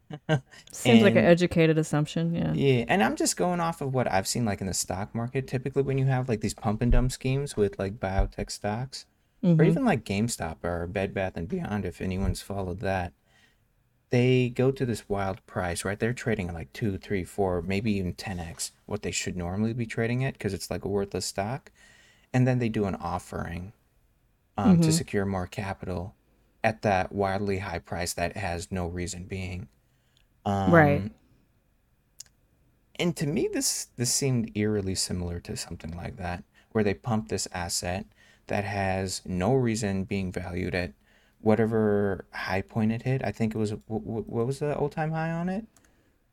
[0.72, 2.35] Seems like an educated assumption.
[2.35, 2.53] Yeah.
[2.55, 5.46] Yeah, and I'm just going off of what I've seen like in the stock market.
[5.46, 9.07] Typically, when you have like these pump and dump schemes with like biotech stocks,
[9.42, 9.66] or Mhm.
[9.66, 13.12] even like GameStop or Bed Bath and Beyond, if anyone's followed that,
[14.11, 15.98] they go to this wild price, right?
[15.98, 19.87] They're trading at like two, three, four, maybe even 10x what they should normally be
[19.87, 21.70] trading at because it's like a worthless stock,
[22.33, 23.72] and then they do an offering
[24.59, 24.92] um, to Mhm.
[24.92, 26.14] secure more capital
[26.62, 29.66] at that wildly high price that has no reason being.
[30.44, 31.12] Um, Right.
[32.96, 37.28] And to me, this this seemed eerily similar to something like that, where they pump
[37.28, 38.07] this asset
[38.46, 40.92] that has no reason being valued at
[41.40, 43.22] whatever high point it hit.
[43.24, 45.66] I think it was what, what was the all time high on it?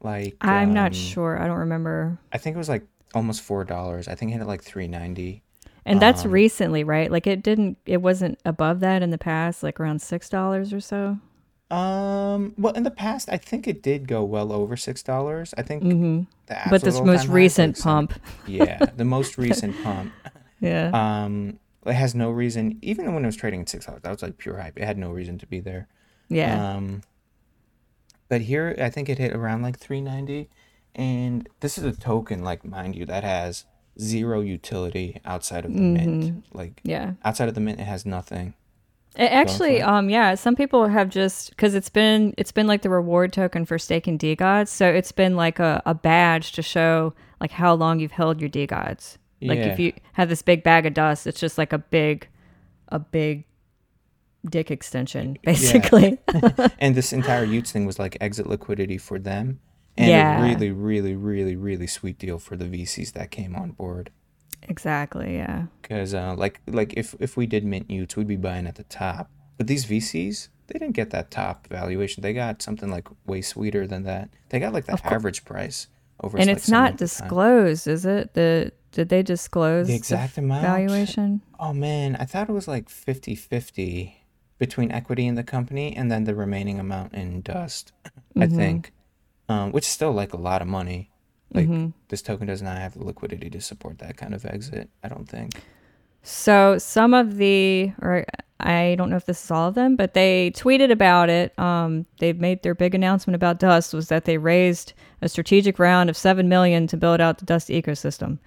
[0.02, 1.41] Like I'm not um, sure.
[1.41, 2.19] I don't remember.
[2.32, 4.08] I think it was like almost four dollars.
[4.08, 5.43] I think it hit like three ninety.
[5.86, 7.12] And that's um, recently, right?
[7.12, 7.78] Like it didn't.
[7.86, 11.17] It wasn't above that in the past, like around six dollars or so.
[11.72, 12.54] Um.
[12.58, 15.54] Well, in the past, I think it did go well over six dollars.
[15.58, 16.22] I think Mm-hmm.
[16.48, 18.14] the But this most all-time high is, recent like, pump,
[18.48, 20.12] Yeah, the most recent pump.
[20.60, 20.90] yeah.
[20.94, 22.80] Um, it has no reason.
[22.82, 24.78] Even when it was trading at six dollars, that was like pure hype.
[24.80, 25.88] It had no reason to be there.
[26.28, 26.76] yeah.
[26.76, 27.02] Um,
[28.30, 30.50] but here, I think it hit around like three ninety,
[30.96, 33.66] and this is a token, like mind you, that has
[34.00, 36.46] zero utility outside of the mint.
[36.54, 37.14] Like yeah.
[37.24, 38.54] outside of the mint, it has nothing.
[39.20, 42.90] It actually, um, yeah, some people have just because it's been it's been like the
[42.90, 47.52] reward token for staking DeGods, so it's been like a, a badge to show like
[47.52, 49.18] how long you've held your DeGods.
[49.42, 52.28] Like if you have this big bag of dust, it's just like a big,
[52.90, 53.46] a big
[54.50, 56.18] dick extension, basically.
[56.80, 59.60] and this entire y00ts thing was like exit liquidity for them,
[59.98, 60.40] and Yeah.
[60.40, 64.12] a really, really, really, really sweet deal for the VCs that came on board.
[64.70, 65.36] Exactly.
[65.36, 65.66] Yeah.
[65.82, 68.84] Because uh, like like if if we did mint y00ts, we'd be buying at the
[68.86, 69.30] top.
[69.58, 72.22] But these VCs, they didn't get that top valuation.
[72.22, 74.30] They got something like way sweeter than that.
[74.50, 75.88] They got like the average price
[76.22, 76.38] over.
[76.38, 76.98] and it's not of time.
[76.98, 78.34] disclosed, is it?
[78.36, 80.62] The did they disclose The exact amount?
[80.64, 81.42] valuation?
[81.60, 84.14] Oh man, I thought it was like 50-50
[84.58, 87.92] between equity in the company and then the remaining amount in dust.
[88.36, 88.56] I Mhm.
[88.56, 88.94] think,
[89.48, 91.12] um, which is still like a lot of money.
[91.54, 91.94] Like Mhm.
[92.10, 94.90] this token does not have the liquidity to support that kind of exit.
[95.04, 95.54] I don't think.
[96.22, 98.26] So some of the, or
[98.60, 101.58] I don't know if this is all of them, but they tweeted about it.
[101.58, 106.10] Um, they made their big announcement about Dust was that they raised a strategic round
[106.10, 108.38] of seven million to build out the Dust ecosystem,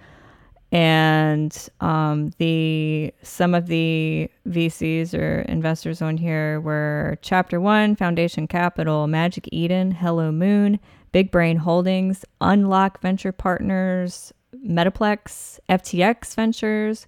[0.71, 8.47] and um, the some of the VCs or investors on here were Chapter One, Foundation
[8.47, 10.79] Capital, Magic Eden, Hello Moon,
[11.13, 14.33] Big Brain Holdings, Unlock Venture Partners,
[14.67, 17.07] Metaplex, FTX Ventures.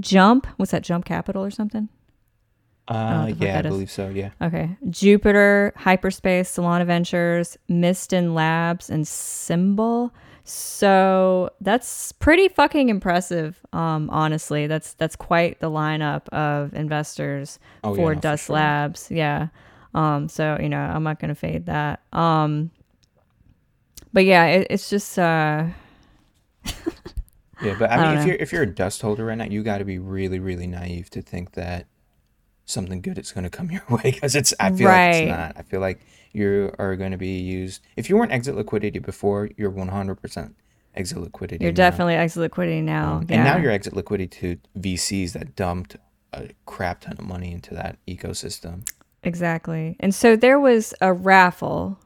[0.00, 0.46] Jump.
[0.56, 0.82] What's that?
[0.82, 1.88] Jump Capital or something?
[2.88, 4.08] Uh, fuck yeah, I believe so.
[4.08, 4.30] Yeah.
[4.42, 4.76] Okay.
[4.90, 10.12] Jupiter, Hyperspace, Solana Ventures, Mysten Labs, and Symbol.
[10.42, 13.58] So that's pretty fucking impressive.
[13.72, 18.56] Um, honestly, that's that's quite the lineup of investors Oh, yeah, for for Dust sure.
[18.56, 19.10] Labs.
[19.10, 19.48] Yeah.
[19.94, 22.02] Um, so you know, I'm not gonna fade that.
[22.12, 22.70] Um,
[24.14, 25.66] but yeah, it, it's just uh,
[27.62, 28.26] Yeah, but I mean, if know.
[28.26, 31.10] you're if you're a dust holder right now, you got to be really, really naive
[31.10, 31.86] to think that
[32.66, 34.54] something good is going to come your way because it's.
[34.58, 35.52] I feel like it's not.
[35.56, 36.00] I feel like
[36.32, 37.82] you are going to be used.
[37.96, 40.56] If you weren't exit liquidity before, you're 100 percent
[40.94, 41.64] exit liquidity.
[41.64, 41.76] you're now.
[41.76, 43.14] definitely exit liquidity now.
[43.14, 43.36] Um, yeah.
[43.36, 45.96] And now you're exit liquidity to VCs that dumped
[46.32, 48.88] a crap ton of money into that ecosystem.
[49.22, 49.96] Exactly.
[50.00, 51.98] And so there was a raffle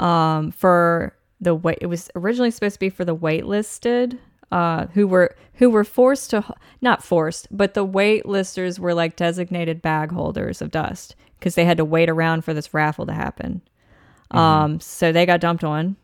[0.00, 1.78] um, for the wait.
[1.80, 4.18] It was originally supposed to be for the waitlisted,
[4.52, 6.44] uh, who were who were forced to
[6.80, 11.76] not forced, but the waitlisters were like designated bag holders of dust because they had
[11.76, 13.62] to wait around for this raffle to happen.
[14.30, 15.96] Um, so they got dumped on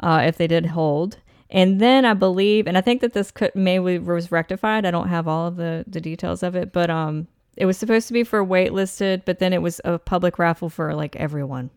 [0.00, 1.18] uh, if they did hold.
[1.50, 4.84] And then I believe, and I think that this could maybe was rectified.
[4.84, 8.06] I don't have all of the, the details of it, but um, it was supposed
[8.08, 11.70] to be for waitlisted, but then it was a public raffle for like everyone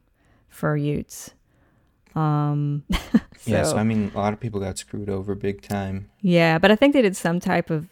[0.49, 1.31] for y00ts.
[2.15, 6.09] Um, so, yeah, so I mean, a lot of people got screwed over big time.
[6.21, 7.87] Yeah, but I think they did some type of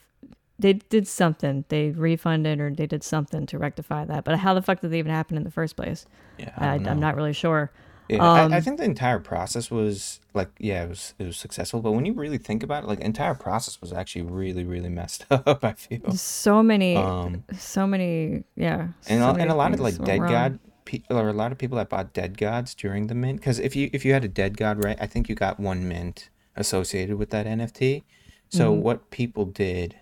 [0.60, 1.63] they did something.
[1.69, 4.25] They refunded or they did something to rectify that.
[4.25, 6.05] But how the fuck did they even happen in the first place?
[6.38, 7.71] Yeah, I, am not really sure.
[8.10, 11.38] Yeah, um, I, I, think the entire process was like, yeah, it was it was
[11.38, 11.79] successful.
[11.79, 14.89] But when you really think about it, like, the entire process was actually really, really
[14.89, 15.63] messed up.
[15.63, 19.79] I feel so many, um, so many, yeah, and so a, and a lot of
[19.79, 20.32] like dead wrong.
[20.32, 23.39] god people or a lot of people that bought dead gods during the mint.
[23.39, 26.30] Because if you if you had a DeGod, right, I think you got one mint
[26.56, 28.04] associated with that NFT.
[28.49, 28.82] So mm-hmm.
[28.82, 29.95] what people did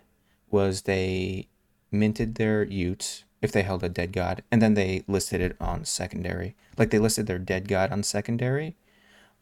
[0.49, 1.49] was they
[1.91, 6.55] minted their y00ts if they held a DeGod, and then they listed it on secondary.
[6.77, 8.77] Like they listed their DeGod on secondary.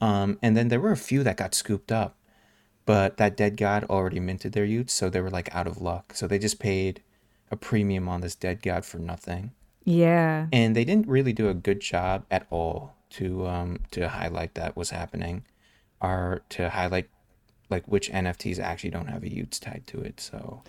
[0.02, 2.18] Um, and then there were a few that got scooped up,
[2.86, 6.14] but that DeGod already minted their y00ts, so they were like out of luck.
[6.16, 7.04] So they just paid
[7.52, 9.52] a premium on this DeGod for nothing.
[9.86, 10.48] Yeah.
[10.52, 14.76] And they didn't really do a good job at all to um to highlight that
[14.76, 15.46] was happening,
[16.02, 17.10] or to highlight
[17.70, 20.20] like which NFTs actually don't have a y00ts tied to it.
[20.20, 20.64] So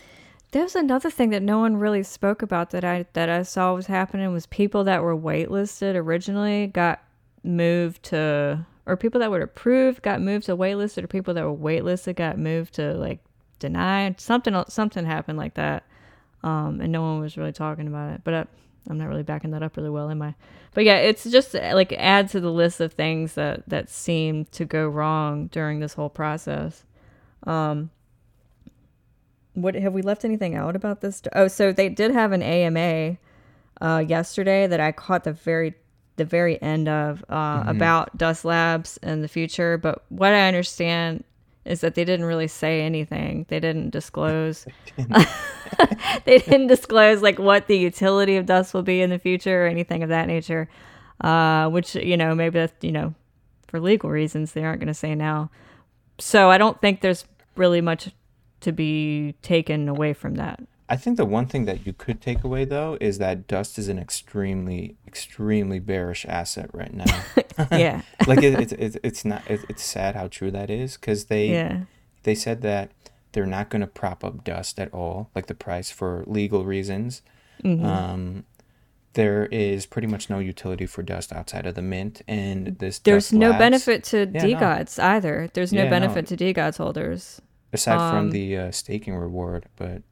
[0.53, 3.87] there's another thing that no one really spoke about that I that I saw was
[3.87, 7.03] happening was people that were waitlisted originally got
[7.43, 11.57] moved to or people that were approved got moved to waitlisted or people that were
[11.57, 13.21] waitlisted got moved to like
[13.59, 15.85] denied something something happened like that
[16.43, 18.47] um, and no one was really talking about it but I,
[18.89, 20.35] I'm not really backing that up really well am I
[20.75, 24.65] but yeah it's just like add to the list of things that that seem to
[24.65, 26.85] go wrong during this whole process
[27.47, 27.91] um,
[29.57, 31.23] what have we left anything out about this?
[31.33, 33.17] Oh, so they did have an AMA
[33.81, 35.75] uh, yesterday that I caught the very
[36.17, 37.69] the very end of uh, mm-hmm.
[37.69, 39.77] about Dust Labs in the future.
[39.77, 41.25] But what I understand
[41.67, 43.45] is that they didn't really say anything.
[43.49, 44.67] They didn't disclose.
[46.25, 49.67] they didn't disclose like what the utility of Dust will be in the future or
[49.67, 50.69] anything of that nature.
[51.21, 53.15] Uh, which you know maybe that's you know
[53.69, 55.51] for legal reasons they aren't going to say now.
[56.19, 57.25] So I don't think there's
[57.57, 58.11] really much
[58.61, 60.61] to be taken away from that.
[60.89, 63.89] I think the one thing that you could take away though is that dust is
[63.89, 67.23] an extremely, extremely bearish asset right now.
[67.73, 71.25] yeah, like it, it's it's it's not it, it's sad how true that is because
[71.25, 71.81] they yeah.
[72.23, 72.93] they said that
[73.33, 77.23] they're not going to prop up dust at all, like the price for legal reasons.
[77.65, 77.85] Mm-hmm.
[77.85, 78.45] Um,
[79.15, 83.33] there is pretty much no utility for dust outside of the mint, and this there's
[83.33, 85.05] no labs, benefit to yeah, DeGods no.
[85.05, 85.51] either.
[85.53, 86.37] There's no yeah, benefit no.
[86.37, 87.41] to DeGods holders
[87.73, 90.03] aside um, from the uh, staking reward, but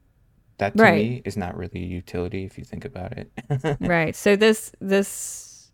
[0.57, 1.03] that to right.
[1.03, 3.77] me is not really a utility if you think about it.
[3.79, 4.15] right.
[4.25, 5.71] So this this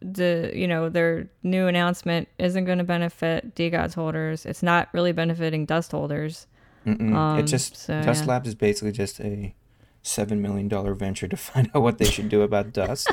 [0.00, 4.44] the you know their new announcement isn't going to benefit DeGods holders.
[4.44, 6.46] It's not really benefiting Dust holders.
[6.86, 8.30] Um, it just so, Dust yeah.
[8.30, 9.54] Labs is basically just a
[10.02, 13.10] seven million dollar venture to find out what they should do about Dust.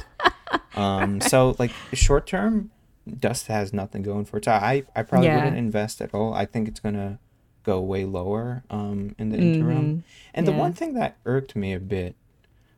[0.76, 2.72] um, so like short term,
[3.20, 4.46] Dust has nothing going for it.
[4.46, 5.38] So I I probably yeah.
[5.38, 6.34] wouldn't invest at all.
[6.34, 7.20] I think it's gonna
[7.64, 9.78] go way lower um, in the interim.
[9.78, 10.00] Mm-hmm.
[10.34, 10.52] And yeah.
[10.52, 12.16] the one thing that irked me a bit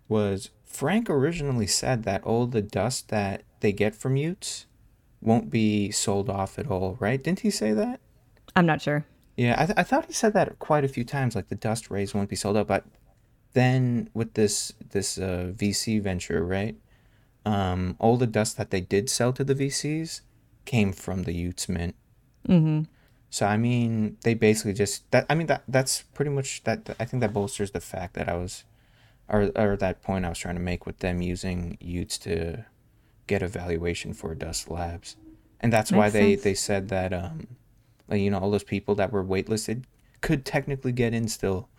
[0.08, 4.66] was Frank originally said that all the dust that they get from y00ts
[5.22, 7.24] won't be sold off at all, right?
[7.24, 8.00] Didn't he say that?
[8.56, 9.06] I'm not sure.
[9.38, 11.90] Yeah, I, th- I thought he said that quite a few times, like the dust
[11.90, 12.68] rays won't be sold out.
[12.68, 12.86] But
[13.54, 16.76] then with this this uh, VC venture, right?
[17.46, 20.22] Um, all the dust that they did sell to the VCs
[20.66, 21.96] came from the y00ts mint.
[22.48, 22.84] Mm-hmm.
[23.34, 25.26] So I mean, they basically just that.
[25.28, 26.96] I mean that that's pretty much that.
[27.00, 28.64] I think that bolsters the fact that I was,
[29.28, 32.66] or or that point I was trying to make with them using y00ts to
[33.26, 35.16] get a valuation for Dust Labs,
[35.60, 36.44] and that's Makes why they sense.
[36.44, 37.48] they said that um,
[38.08, 39.86] like, you know, all those people that were waitlisted
[40.22, 41.70] could technically get in still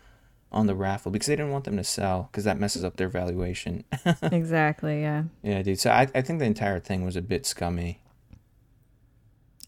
[0.51, 3.09] on the raffle because they didn't want them to sell because that messes up their
[3.09, 3.85] valuation.
[4.23, 5.03] exactly.
[5.03, 5.23] Yeah.
[5.45, 5.79] Yeah, dude.
[5.79, 8.01] So I I think the entire thing was a bit scummy.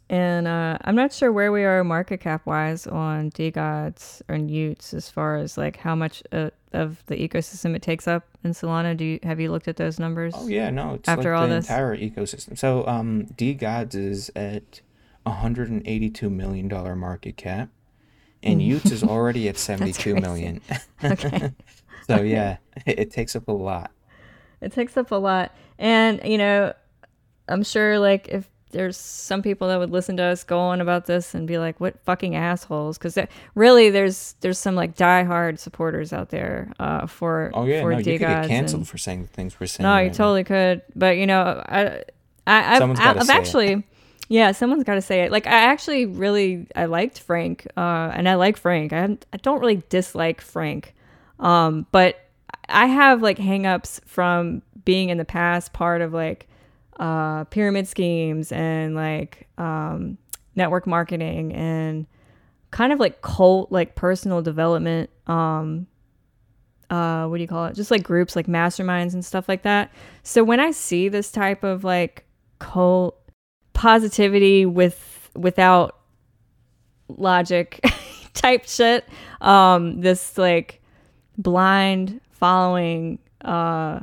[0.09, 4.95] And uh, I'm not sure where we are market cap wise on DeGods or y00ts
[4.95, 8.97] as far as like how much uh, of the ecosystem it takes up in Solana.
[8.97, 10.35] Do you have you looked at those numbers?
[10.37, 10.95] Oh yeah, no.
[10.95, 12.57] It's after like all the this entire ecosystem.
[12.57, 14.81] So um, DeGods is at
[15.25, 17.71] 182 million dollar market cap,
[18.45, 20.61] and y00ts is already at 72 million.
[21.05, 21.53] okay.
[22.07, 23.91] so yeah, it, it takes up a lot.
[24.61, 26.75] It takes up a lot, and you know,
[27.49, 31.07] I'm sure like if there's some people that would listen to us go on about
[31.07, 33.19] this and be like, "What fucking assholes?" Because
[33.55, 37.99] really, there's there's some like diehard supporters out there uh, for oh yeah, for no,
[37.99, 39.85] you could get canceled and, for saying the things we're saying.
[39.85, 40.49] No, you totally now.
[40.49, 42.03] could, but you know, I
[42.47, 43.73] I I've, I've actually.
[43.73, 43.85] It.
[44.29, 45.31] Yeah, someone's got to say it.
[45.31, 48.93] Like I actually really I liked Frank, uh, and I like Frank.
[48.93, 50.95] I I don't really dislike Frank,
[51.39, 52.19] um, but
[52.69, 56.49] I have like hangups from being in the past part of like
[56.99, 60.19] uh, pyramid schemes and like um,
[60.55, 62.07] network marketing and
[62.71, 65.87] kind of like cult like personal development um
[66.91, 67.75] uh what do you call it?
[67.75, 69.91] Just like groups like masterminds and stuff like that.
[70.23, 72.25] So when i see this type of like
[72.59, 73.19] cult
[73.73, 75.97] positivity with without
[77.09, 77.81] logic
[78.35, 79.07] type shit
[79.41, 80.83] um this like
[81.39, 84.01] blind following uh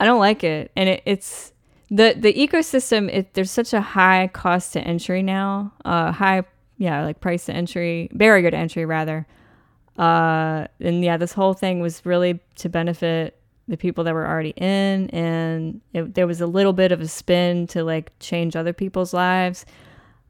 [0.00, 0.70] i don't like it.
[0.76, 1.52] And it, it's
[1.90, 6.42] the the ecosystem it, there's such a high cost to entry now uh high
[6.76, 9.26] yeah like price to entry barrier to entry rather
[9.98, 14.54] uh and yeah this whole thing was really to benefit the people that were already
[14.56, 18.72] in and it, there was a little bit of a spin to like change other
[18.72, 19.64] people's lives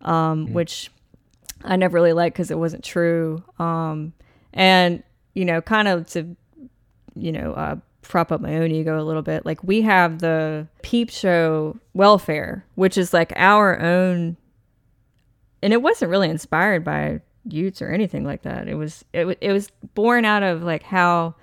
[0.03, 0.53] um mm.
[0.53, 0.91] which
[1.65, 4.13] i never really liked because it wasn't true um
[4.53, 5.03] and
[5.35, 6.37] you know kind of to
[7.17, 9.45] you know uh prop up my own ego a little bit.
[9.45, 14.37] Like we have the peep show welfare, which is like our own
[15.63, 18.69] and it wasn't really inspired by y00ts or anything like that.
[18.69, 21.35] It was it, it was born out of like how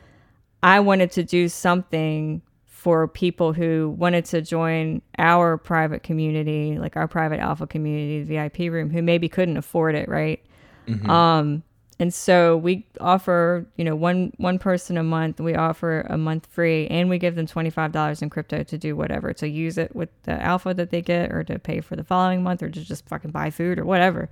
[0.63, 6.95] I wanted to do something for people who wanted to join our private community, like
[6.95, 10.43] our private alpha community, the VIP room, who maybe couldn't afford it, right?
[10.87, 11.09] Mm-hmm.
[11.09, 11.63] Um,
[11.97, 15.39] and so we offer you know one one person a month.
[15.39, 19.33] We offer a month free and we give them $25 in crypto to do whatever
[19.33, 22.43] to use it with the alpha that they get or to pay for the following
[22.43, 24.29] month or to just fucking buy food or whatever.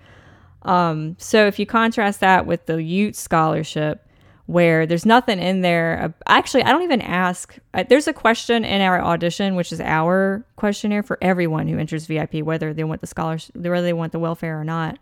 [0.64, 4.08] Um, so if you contrast that with the y00t scholarship
[4.46, 9.02] where there's nothing in there actually i don't even ask there's a question in our
[9.02, 13.56] audition which is our questionnaire for everyone who enters vip whether they want the scholarship
[13.56, 15.00] whether they want the welfare or not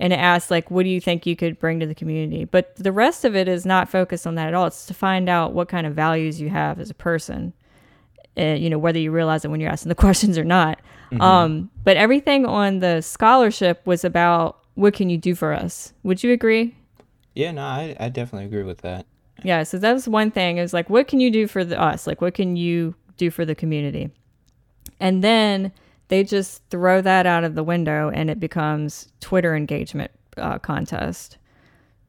[0.00, 2.44] and it asks like what do you think you could bring to the community?
[2.44, 4.66] But the rest of it is not focused on that at all.
[4.66, 7.52] It's to find out what kind of values you have as a person
[8.38, 10.80] uh, you know whether you realize it when you're asking the questions or not.
[11.10, 11.22] Mm-hmm.
[11.22, 15.94] um, but everything on the scholarship was about what can you do for us.
[16.02, 16.74] Would you agree?
[17.34, 19.06] Yeah no i, I definitely agree with that.
[19.42, 20.58] Yeah so that was one thing.
[20.58, 22.06] Is like what can you do for the, us?
[22.06, 24.10] Like what can you do for the community?
[25.00, 25.72] And then
[26.08, 31.38] they just throw that out of the window and it becomes Twitter engagement uh, contest.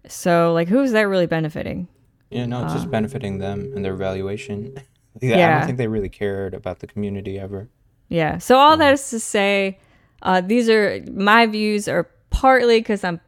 [0.07, 1.87] So, like, who's that really benefiting?
[2.29, 4.75] Yeah, no, it's uh, just benefiting them and their valuation.
[5.21, 7.69] yeah, I don't think they really cared about the community ever.
[8.07, 8.37] Yeah.
[8.37, 9.79] So all that is to say,
[10.21, 13.19] uh, these are my views are partly because I'm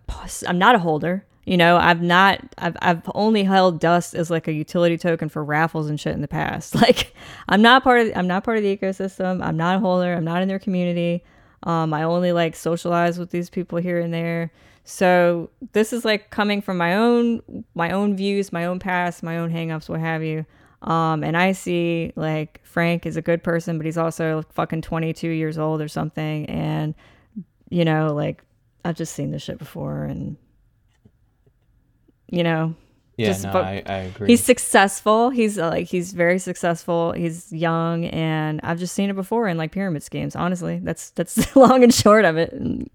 [0.47, 1.25] I'm not a holder.
[1.45, 5.43] You know, I've not, I've, I've only held dust as like a utility token for
[5.43, 6.75] raffles and shit in the past.
[6.81, 7.15] Like,
[7.49, 9.43] I'm not part of, I'm not part of the ecosystem.
[9.43, 10.13] I'm not a holder.
[10.13, 11.23] I'm not in their community.
[11.63, 14.51] Um, I only like socialize with these people here and there.
[14.83, 17.41] So this is like coming from my own,
[17.75, 20.45] my own views, my own past, my own hangups, what have you.
[20.81, 25.27] Um, and I see like Frank is a good person, but he's also fucking 22
[25.27, 26.47] years old or something.
[26.47, 26.95] And,
[27.69, 28.43] you know, like
[28.83, 30.37] I've just seen this shit before and
[32.31, 32.73] you know.
[33.17, 34.29] Yeah, just, no, I, I agree.
[34.29, 35.29] He's successful.
[35.29, 37.11] He's uh, like he's very successful.
[37.11, 40.35] He's young, and I've just seen it before in like pyramid schemes.
[40.35, 42.51] Honestly, that's that's long and short of it.
[42.53, 42.89] And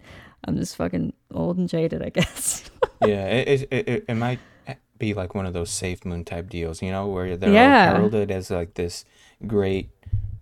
[0.44, 2.68] I'm just fucking old and jaded, I guess.
[3.06, 4.40] yeah, it, it it, it might
[4.98, 7.92] be like one of those safe moon type deals, you know, where they're yeah.
[7.92, 9.04] heralded as like this
[9.46, 9.90] great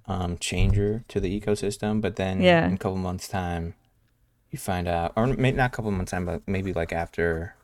[0.07, 2.67] um, changer to the ecosystem, but then yeah.
[2.67, 3.75] in a couple months' time,
[4.51, 7.55] you find out, or maybe not a couple months' time, but maybe like after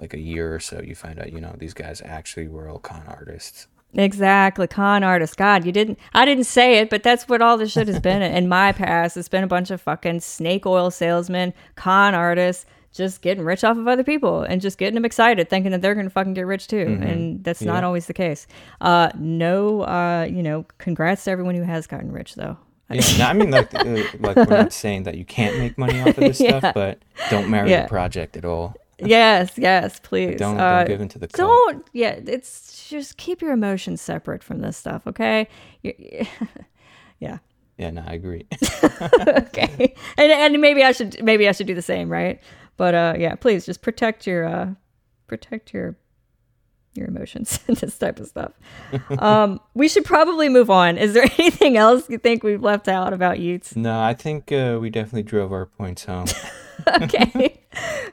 [0.00, 2.78] like a year or so, you find out, you know, these guys actually were all
[2.78, 3.66] con artists.
[3.94, 5.34] Exactly, con artists.
[5.34, 5.98] God, you didn't.
[6.14, 9.16] I didn't say it, but that's what all this shit has been in my past.
[9.16, 13.76] It's been a bunch of fucking snake oil salesmen, con artists, just getting rich off
[13.76, 16.68] of other people and just getting them excited, thinking that they're gonna fucking get rich
[16.68, 16.86] too.
[16.86, 17.02] Mm-hmm.
[17.02, 17.72] And that's yeah.
[17.72, 18.46] not always the case.
[18.80, 22.56] Uh, no, uh, you know, congrats to everyone who has gotten rich though.
[22.92, 23.84] Yeah, no, I mean, like, uh,
[24.18, 26.58] like we're not saying that you can't make money off of this yeah.
[26.58, 27.82] stuff, but don't marry yeah.
[27.82, 30.38] the project at all yes, yes, please.
[30.38, 31.48] Don't, don't uh, give into the cult.
[31.48, 31.86] Don't.
[31.92, 35.48] Yeah, it's just keep your emotions separate from this stuff, okay?
[35.82, 37.38] yeah.
[37.78, 38.46] Yeah, no, I agree.
[38.84, 42.38] okay, and and maybe I should maybe I should do the same, right?
[42.76, 44.74] But uh, yeah, please just protect your uh,
[45.26, 45.96] protect your
[46.94, 48.52] your emotions and this type of stuff.
[49.18, 50.98] Um, we should probably move on.
[50.98, 53.76] Is there anything else you think we've left out about y00ts?
[53.76, 56.26] No, I think uh, we definitely drove our points home.
[57.02, 57.59] okay.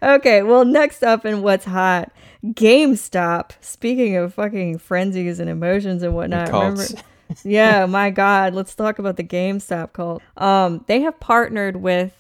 [0.02, 0.44] Okay.
[0.44, 2.12] Well, next up in what's hot,
[2.46, 3.52] GameStop.
[3.62, 6.86] Speaking of fucking frenzies and emotions and whatnot, remember?
[7.44, 8.54] yeah, my God.
[8.54, 10.22] Let's talk about the GameStop cult.
[10.38, 12.14] Um, they have partnered with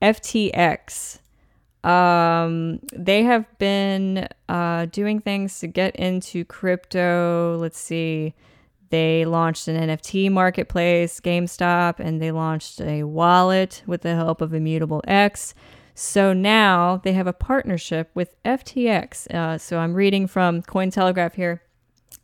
[0.00, 1.18] FTX
[1.84, 7.56] um, they have been uh, doing things to get into crypto.
[7.58, 8.34] Let's see.
[8.90, 14.54] they launched an NFT marketplace, GameStop, and they launched a wallet with the help of
[14.54, 15.54] Immutable X.
[16.00, 19.26] So now they have a partnership with FTX.
[19.34, 21.60] Uh, so I'm reading from Cointelegraph here.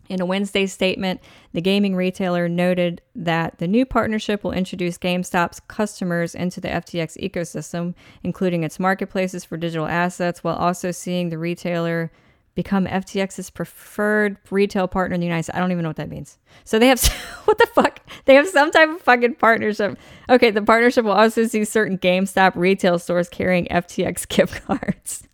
[0.08, 1.20] In a Wednesday statement,
[1.52, 7.18] the gaming retailer noted that the new partnership will introduce GameStop's customers into the FTX
[7.18, 12.12] ecosystem, including its marketplaces for digital assets, while also seeing the retailer
[12.54, 15.56] become FTX's preferred retail partner in the United States.
[15.56, 16.38] I don't even know what that means.
[16.64, 17.02] So they have
[17.44, 18.00] what the fuck?
[18.24, 19.98] They have some type of fucking partnership.
[20.28, 25.26] Okay, the partnership will also see certain GameStop retail stores carrying FTX gift cards.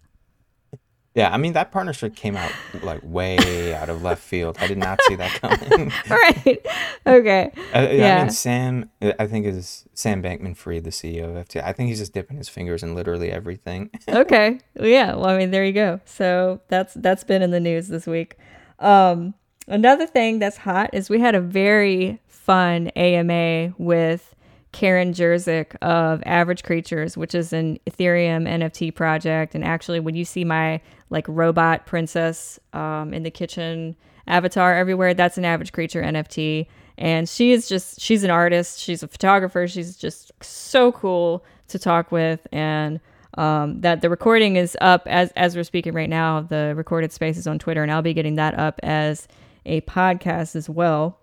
[1.15, 2.53] Yeah, I mean that partnership came out
[2.83, 4.57] like way out of left field.
[4.61, 5.93] I did not see that coming.
[6.11, 6.67] right.
[7.07, 7.51] Okay.
[7.75, 8.19] Uh, Yeah.
[8.19, 8.91] I mean Sam.
[9.03, 11.65] I think is Sam Bankman-Fried, the CEO of FTX.
[11.65, 13.91] I think he's just dipping his fingers in literally everything.
[14.09, 14.61] okay.
[14.81, 15.15] Yeah.
[15.15, 16.01] Well, I mean, there you go.
[16.05, 18.37] So that's that's been in the news this week.
[18.79, 19.35] Um,
[19.67, 24.35] another thing that's hot is we had a very fun AMA with
[24.73, 29.57] Karen Jerzyk of Average Creatures, which is an Ethereum NFT project.
[29.57, 30.81] And actually, when you see my
[31.11, 33.97] like robot princess um, in the kitchen
[34.27, 36.67] avatar everywhere, that's an Average Creature NFT.
[36.97, 38.79] And she is just, she's an artist.
[38.81, 39.67] She's a photographer.
[39.67, 42.47] She's just so cool to talk with.
[42.53, 43.01] And
[43.39, 46.43] um, that the recording is up as, as we're speaking right now.
[46.43, 49.29] The recorded space is on Twitter, and I'll be getting that up as
[49.65, 51.21] a podcast as well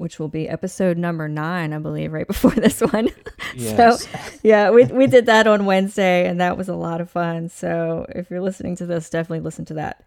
[0.00, 3.10] which will be episode number nine, I believe, right before this one.
[3.56, 4.04] Yes.
[4.04, 4.08] so,
[4.44, 7.48] yeah, we, we did that on Wednesday, and that was a lot of fun.
[7.48, 10.04] So, if you're listening to this, definitely listen to that.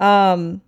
[0.00, 0.60] Um,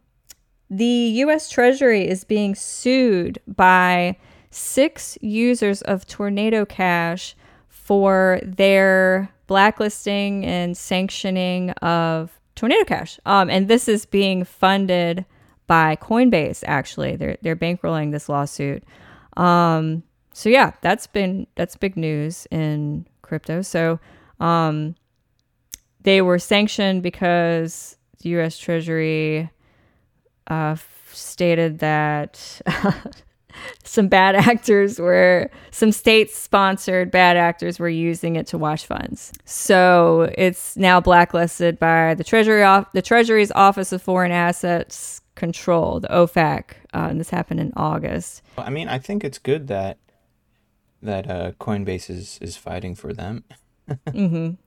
[0.70, 1.50] the U.S.
[1.50, 4.16] Treasury is being sued by
[4.50, 7.36] six users of Tornado Cash
[7.68, 13.20] for their blacklisting and sanctioning of Tornado Cash.
[13.26, 15.26] Um, and this is being funded
[15.66, 16.62] by Coinbase.
[16.66, 18.84] Actually, they're they're bankrolling this lawsuit.
[19.36, 20.02] Um,
[20.32, 23.62] so yeah, that's been that's big news in crypto.
[23.62, 23.98] So
[24.40, 24.94] um,
[26.02, 28.58] they were sanctioned because the U.S.
[28.58, 29.50] Treasury
[30.46, 30.76] uh,
[31.12, 32.60] stated that
[33.84, 39.32] some bad actors were some state-sponsored bad actors were using it to wash funds.
[39.44, 46.00] So it's now blacklisted by the Treasury off the Treasury's Office of Foreign Assets Control,
[46.00, 48.42] the OFAC, uh, and this happened in August.
[48.58, 49.98] I mean, I think it's good that
[51.02, 53.44] that uh, Coinbase is is fighting for them.
[54.08, 54.34] mm-hmm.
[54.36, 54.58] Um,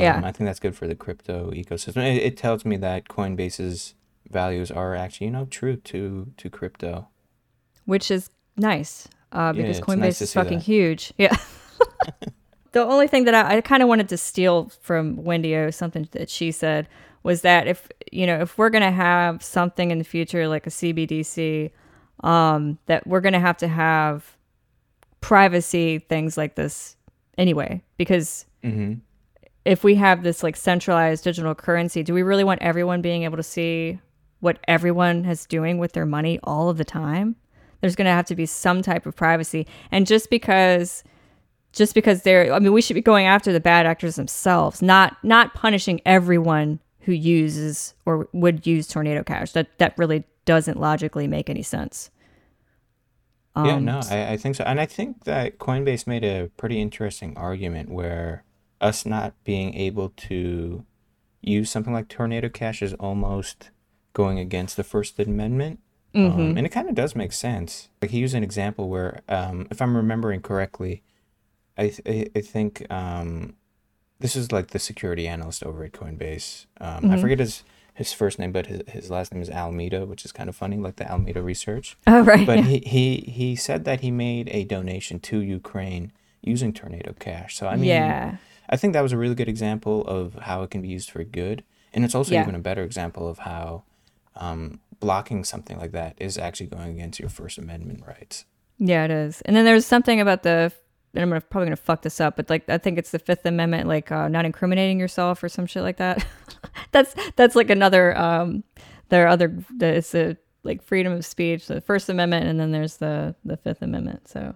[0.00, 0.20] Yeah.
[0.24, 1.98] I think that's good for the crypto ecosystem.
[1.98, 3.94] It, it tells me that Coinbase's
[4.30, 7.08] values are actually, you know, true to to crypto.
[7.84, 10.64] which is nice uh, because it's Coinbase nice is fucking that.
[10.64, 11.12] huge.
[11.18, 11.36] Yeah.
[12.72, 16.08] the only thing that I, I kind of wanted to steal from Wendy O, something
[16.12, 16.88] that she said,
[17.24, 20.70] was that if you know if we're gonna have something in the future like a
[20.70, 21.72] CBDC,
[22.22, 24.36] um, that we're gonna have to have
[25.20, 26.96] privacy things like this
[27.36, 28.94] anyway, because hmm
[29.64, 33.36] if we have this like centralized digital currency, do we really want everyone being able
[33.36, 33.98] to see
[34.40, 37.34] what everyone is doing with their money all of the time?
[37.80, 39.66] There's going to have to be some type of privacy.
[39.90, 41.02] And just because
[41.72, 45.16] just because they're I mean we should be going after the bad actors themselves, not
[45.24, 49.52] not punishing everyone who uses or would use tornado cash.
[49.52, 52.10] That that really doesn't logically make any sense.
[53.56, 54.64] yeah, Um, no, I, I think so.
[54.64, 58.44] And I think that Coinbase made a pretty interesting argument where
[58.80, 60.84] us not being able to
[61.40, 63.70] use something like Tornado Cash is almost
[64.12, 65.80] going against the First Amendment.
[66.16, 67.88] Um, and it kind of does make sense.
[68.00, 71.02] Like he used an example where, um, if I'm remembering correctly,
[71.76, 73.56] I, th- I, I think um,
[74.24, 76.64] this is like the security analyst over at Coinbase.
[76.80, 77.62] Um, I forget his,
[77.92, 80.78] his first name, but his, his last name is Alameda, which is kind of funny,
[80.78, 81.98] like the Alameda Research.
[82.06, 82.46] Oh right.
[82.46, 82.64] But yeah.
[82.64, 86.10] he, he he said that he made a donation to Ukraine
[86.40, 87.54] using Tornado Cash.
[87.58, 88.36] So I mean, yeah.
[88.70, 91.22] I think that was a really good example of how it can be used for
[91.22, 91.62] good,
[91.92, 92.44] and it's also Yeah.
[92.44, 93.82] even a better example of how
[94.36, 98.46] um, blocking something like that is actually going against your First Amendment rights.
[98.78, 99.42] Yeah, it is.
[99.42, 100.72] And then there's something about the
[101.16, 103.88] I'm gonna, probably gonna fuck this up, but like I think it's the Fifth Amendment,
[103.88, 106.24] like uh, not incriminating yourself or some shit like that.
[106.92, 108.16] that's that's like another.
[108.18, 108.64] Um,
[109.10, 109.56] there are other.
[109.80, 113.82] It's a like freedom of speech, the First Amendment, and then there's the the Fifth
[113.82, 114.28] Amendment.
[114.28, 114.54] So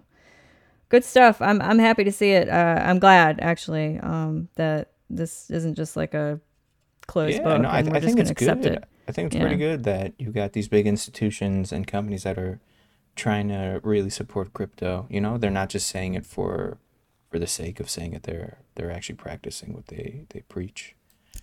[0.89, 1.41] good stuff.
[1.41, 2.49] I'm I'm happy to see it.
[2.49, 6.39] Uh, I'm glad actually um, that this isn't just like a
[7.07, 8.73] closed book, no, I, and th- we're I just think gonna it's accept good.
[8.73, 8.83] it.
[9.07, 9.41] I think it's Yeah.
[9.41, 12.59] pretty good that you got these big institutions and companies that are
[13.19, 15.05] trying to really support crypto.
[15.09, 16.77] You know, they're not just saying it for
[17.29, 18.23] for the sake of saying it.
[18.23, 20.95] They're they're actually practicing what they they preach.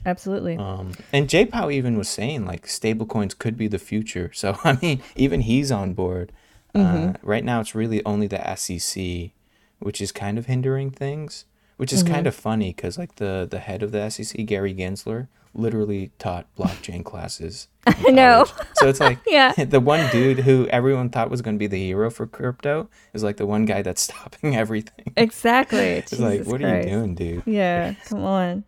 [0.05, 0.57] Absolutely.
[0.57, 4.31] Um, and J Pow even was saying like stablecoins could be the future.
[4.35, 6.33] So I mean, even he's on board.
[6.75, 9.31] Uh, right now, it's really only the SEC,
[9.79, 11.47] which is kind of hindering things.
[11.79, 15.29] Which is kind of funny because like the the head of the SEC, Gary Gensler,
[15.57, 17.69] literally taught blockchain classes.
[17.87, 18.47] I know.
[18.75, 19.53] So it's like Yeah.
[19.65, 23.23] the one dude who everyone thought was going to be the hero for crypto is
[23.23, 25.13] like the one guy that's stopping everything.
[25.17, 25.79] Exactly.
[25.79, 27.43] It's like, Jesus what are you doing, dude?
[27.47, 28.65] Yeah, come on.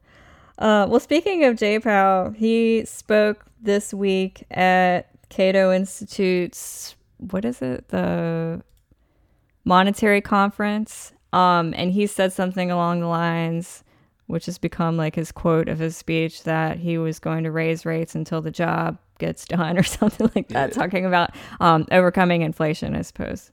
[0.58, 7.60] Uh, well, speaking of J Powell, he spoke this week at Cato Institute's what is
[7.62, 7.88] it?
[7.88, 8.62] The
[9.64, 11.12] monetary conference.
[11.32, 13.84] Um, and he said something along the lines,
[14.28, 17.84] which has become like his quote of his speech, that he was going to raise
[17.84, 20.74] rates until the job gets done or something like that, Yeah.
[20.74, 23.50] talking about um, overcoming inflation, I suppose.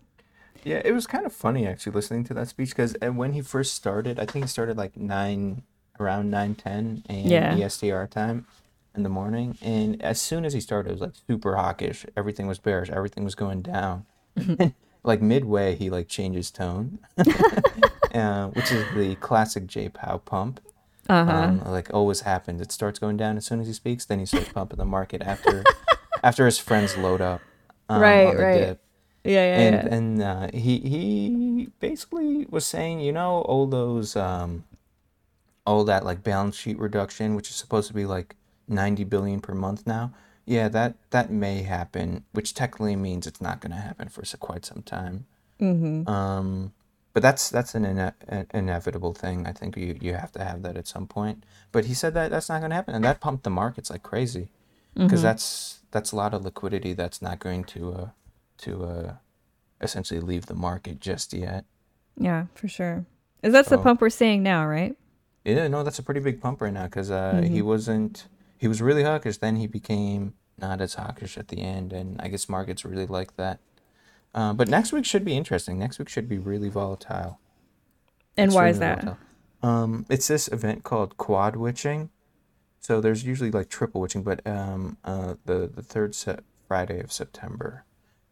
[0.63, 3.73] Yeah, it was kind of funny actually listening to that speech because when he first
[3.76, 5.63] started, I think he started like nine,
[5.99, 7.28] around nine ten a.m.
[7.28, 7.53] Yeah.
[7.55, 8.45] ESTR time
[8.95, 12.05] in the morning, and as soon as he started, it was like super hawkish.
[12.17, 12.89] Everything was bearish.
[12.89, 14.05] Everything was going down.
[15.03, 16.97] like midway, he like changes tone,
[18.13, 20.59] uh, which is the classic J Pow pump.
[21.08, 21.32] Uh huh.
[21.32, 22.62] Um, like always happens.
[22.62, 24.06] It starts going down as soon as he speaks.
[24.06, 25.64] Then he starts pumping the market after
[26.24, 27.41] after his friends load up.
[27.88, 28.60] Um, Right, right.
[28.60, 28.82] dip
[29.26, 29.95] yeah, yeah, and yeah.
[29.95, 34.66] and uh, he he basically was saying, you know, all those um,
[35.66, 38.36] all that like balance sheet reduction, which is supposed to be like
[38.68, 40.14] ninety billion per month now.
[40.45, 44.64] Yeah, that that may happen, which technically means it's not going to happen for quite
[44.64, 45.26] some time.
[45.60, 46.08] Mm-hmm.
[46.08, 46.74] Um,
[47.16, 49.47] but that's that's an, ine- an inevitable thing.
[49.47, 51.45] I think you you have to have that at some point.
[51.72, 54.03] But he said that that's not going to happen, and that pumped the markets like
[54.03, 54.49] crazy
[54.93, 58.07] because that's that's a lot of liquidity that's not going to uh,
[58.57, 59.13] to uh,
[59.80, 61.63] essentially leave the market just yet.
[62.18, 63.05] Yeah, for sure.
[63.41, 64.97] Is that the pump we're seeing now, right?
[65.45, 68.82] Yeah, no, that's a pretty big pump right now because uh, he wasn't he was
[68.82, 69.38] really hawkish.
[69.38, 73.38] Then he became not as hawkish at the end, and I guess markets really like
[73.38, 73.59] that.
[74.36, 75.79] Uh, but next week should be interesting.
[75.79, 77.39] Next week should be really volatile.
[78.36, 79.17] And why is that?
[79.63, 82.09] Um, it's this event called quad witching.
[82.81, 87.11] So there's usually like triple witching, but um, uh, the the third set Friday of
[87.13, 87.86] September,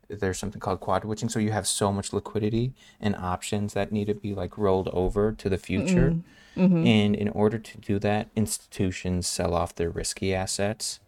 [0.09, 1.29] there's something called quad witching.
[1.29, 5.31] So you have so much liquidity and options that need to be like rolled over
[5.31, 6.17] to the future.
[6.57, 6.85] Mm-hmm.
[6.85, 10.99] And in order to do that, institutions sell off their risky assets.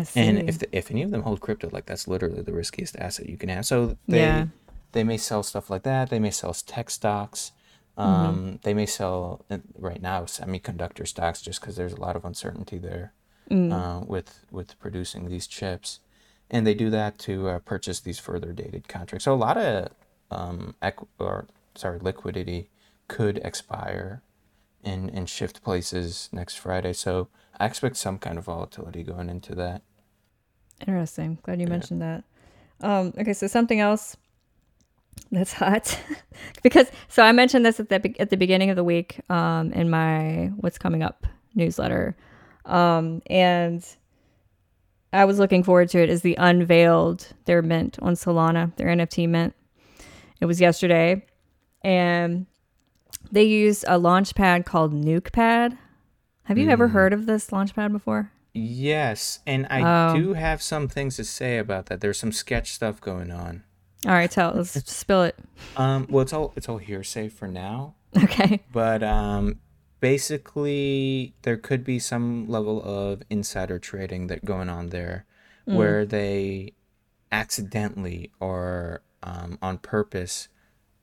[0.00, 0.20] I see.
[0.20, 3.28] And if the, if any of them hold crypto, like that's literally the riskiest asset
[3.28, 3.64] you can have.
[3.66, 4.46] So they Yeah.
[4.92, 6.10] they may sell stuff like that.
[6.10, 7.52] They may sell tech stocks.
[7.98, 8.10] Mm-hmm.
[8.26, 12.24] Um, They may sell uh, right now semiconductor stocks just because there's a lot of
[12.24, 13.12] uncertainty there
[13.50, 13.72] Mm.
[13.72, 16.00] uh, with with producing these chips,
[16.50, 19.24] and they do that to uh, purchase these further dated contracts.
[19.24, 19.88] So a lot of
[20.32, 22.68] um, equ- or sorry liquidity
[23.06, 24.20] could expire
[24.86, 26.94] and and shift places next Friday.
[26.94, 27.28] So
[27.58, 29.82] I expect some kind of volatility going into that.
[30.86, 31.38] Interesting.
[31.42, 32.24] Glad you mentioned that.
[32.80, 34.16] Um, okay, so something else
[35.32, 35.98] that's hot
[36.62, 39.90] because so I mentioned this at the at the beginning of the week um, in
[39.90, 42.16] my what's coming up newsletter,
[42.64, 43.84] um, and
[45.12, 46.10] I was looking forward to it.
[46.10, 49.54] Is the unveiled their mint on Solana, their NFT mint.
[50.40, 51.24] It was yesterday,
[51.82, 52.46] and
[53.32, 55.76] they used a launch pad called NukePad.
[56.44, 58.30] Have you ever heard of this launch pad before?
[58.54, 60.16] Yes, and I Oh.
[60.16, 62.00] do have some things to say about that.
[62.00, 63.64] There's some sketch stuff going on.
[64.06, 65.36] All right, tell let's spill it.
[65.76, 68.62] Um, well, it's all it's all hearsay for now, Okay.
[68.72, 69.58] but um,
[70.00, 75.26] basically there could be some level of insider trading that going on there,
[75.64, 76.72] where they
[77.32, 80.48] accidentally or um, on purpose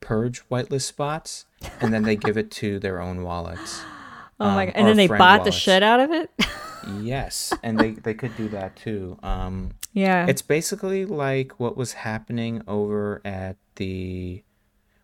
[0.03, 1.45] purge whitelist spots,
[1.79, 3.81] and then they give it to their own wallets.
[4.39, 4.75] Oh my um, god!
[4.75, 6.29] And then they bought the shit out of it.
[7.01, 9.17] Yes, and they they could do that too.
[9.23, 10.25] Um, yeah.
[10.27, 14.43] It's basically like what was happening over at the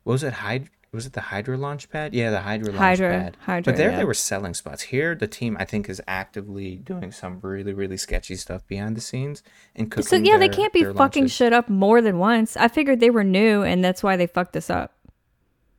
[0.04, 2.14] what was it Hyd was it the Hydra launch pad?
[2.14, 3.38] Yeah, the Hydra launch Hydra- pad.
[3.42, 3.98] Hydra, but there yeah.
[3.98, 4.82] they were selling spots.
[4.84, 9.02] Here the team I think is actively doing some really really sketchy stuff behind the
[9.02, 9.44] scenes
[9.76, 11.32] and cooking so yeah, they can't be fucking launches.
[11.32, 12.58] shit up more than once.
[12.58, 14.96] I figured they were new, and that's why they fucked this up.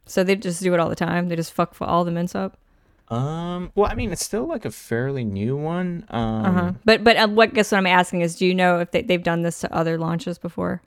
[0.06, 1.28] So they just do it all the time.
[1.28, 2.56] They just fuck all the mints up.
[3.08, 6.04] Um well I mean it's still like a fairly new one.
[6.10, 6.72] Um Uh huh.
[6.84, 9.22] But but uh, what guess what I'm asking is, do you know if they, they've
[9.22, 10.80] done this to other launches before?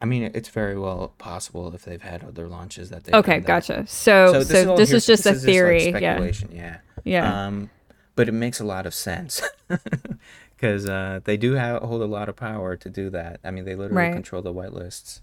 [0.00, 3.86] I mean it's very well possible if they've had other launches that they Okay, gotcha.
[3.86, 5.92] So so, this hears- is just a this is theory.
[5.92, 6.14] like yeah.
[6.16, 6.78] speculation, yeah.
[7.04, 7.46] Yeah.
[7.46, 7.70] Um,
[8.16, 9.42] but it makes a lot of sense
[10.56, 13.40] because uh, they do have, hold a lot of power to do that.
[13.44, 14.12] I mean, they literally Right.
[14.12, 15.20] control the whitelists.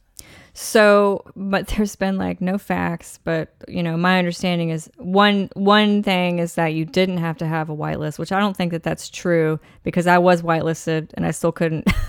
[0.54, 6.04] So, but there's been like no facts, but you know, my understanding is one one
[6.04, 8.84] thing is that you didn't have to have a whitelist, which I don't think that
[8.84, 11.88] that's true because I was whitelisted and I still couldn't.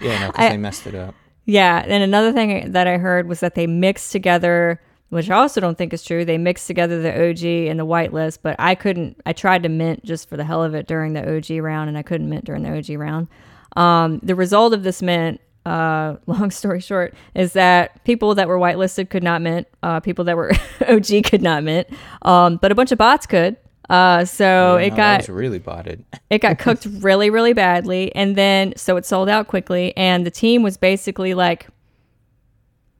[0.00, 1.14] Yeah, no, because they messed it up.
[1.46, 4.80] Yeah, and another thing that I heard was that they mixed together,
[5.10, 6.24] which I also don't think is true.
[6.24, 9.20] They mixed together the OG and the whitelist, but I couldn't.
[9.26, 11.98] I tried to mint just for the hell of it during the OG round, and
[11.98, 13.28] I couldn't mint during the OG round.
[13.76, 18.58] Um, the result of this mint, uh, long story short, is that people that were
[18.58, 19.66] whitelisted could not mint.
[19.82, 20.50] Uh, people that were
[20.88, 21.88] OG could not mint,
[22.22, 23.56] um, but a bunch of bots could.
[23.90, 26.04] Uh, so it no, that got really botted.
[26.30, 28.14] it got cooked really, really badly.
[28.14, 29.96] And then, so it sold out quickly.
[29.96, 31.68] And the team was basically like,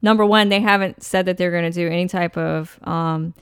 [0.02, 3.34] number one, they haven't said that they're going to do any type of um,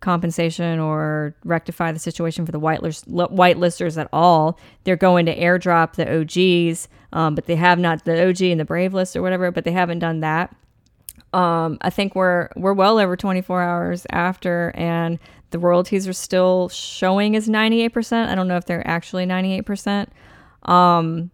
[0.00, 4.58] compensation or rectify the situation for the whitelist, whitelisters at all.
[4.84, 8.64] They're going to airdrop the OGs, um, but they have not the OG and the
[8.64, 10.54] Brave list or whatever, but they haven't done that.
[11.32, 15.18] Um, I think we're we're well over 24 hours after, and
[15.50, 18.28] the royalties are still showing as 98%.
[18.28, 20.08] I don't know if they're actually 98%.
[20.62, 21.30] Um,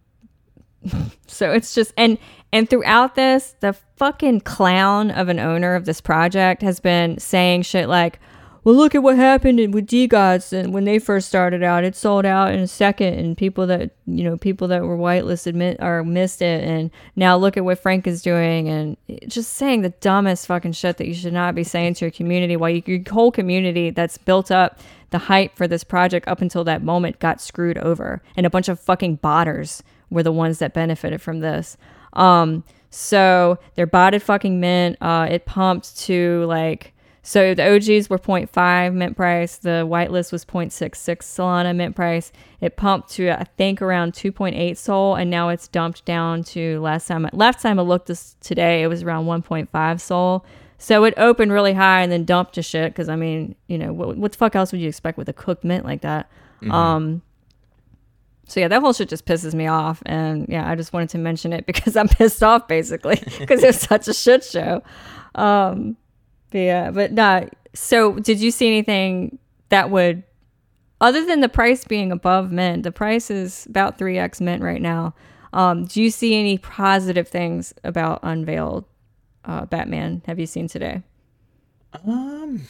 [1.27, 2.17] so it's just and
[2.51, 7.63] and throughout this, the fucking clown of an owner of this project has been saying
[7.63, 8.19] shit like,
[8.65, 12.25] "Well, look at what happened with DeGods and when they first started out, it sold
[12.25, 16.03] out in a second, and people that you know people that were whitelisted mi- or
[16.03, 18.97] missed it, and now look at what Frank is doing, and
[19.27, 22.57] just saying the dumbest fucking shit that you should not be saying to your community
[22.57, 24.79] while you, your whole community that's built up."
[25.11, 28.67] The hype for this project up until that moment got screwed over, and a bunch
[28.67, 31.77] of fucking botters were the ones that benefited from this.
[32.13, 36.93] Um, so their botted fucking mint, uh, it pumped to like,
[37.27, 42.31] so the OGs were 0.5 mint price, the whitelist was 0.66 Solana mint price.
[42.61, 47.07] It pumped to I think around 2.8 Sol, and now it's dumped down to last
[47.07, 47.27] time.
[47.33, 50.45] Last time I looked this today, it was around 1.5 Sol.
[50.77, 53.91] So it opened really high and then dumped to shit because I mean, you know,
[53.91, 56.29] what, what the fuck else would you expect with a cooked mint like that?
[56.69, 57.23] Um,
[58.47, 61.17] so yeah, that whole shit just pisses me off, and yeah, I just wanted to
[61.17, 64.83] mention it because I'm pissed off basically because it was such a shit show.
[65.33, 65.97] Um,
[66.63, 67.45] yeah, but nah.
[67.73, 69.37] So did you see anything
[69.69, 70.23] that would,
[71.01, 74.81] other than the price being above mint, the price is about three x mint right
[74.81, 75.13] now.
[75.53, 78.85] Um, do you see any positive things about Unveiled
[79.45, 80.25] uh, Bhattman?
[80.25, 81.01] Have you seen today?
[82.05, 82.61] Um,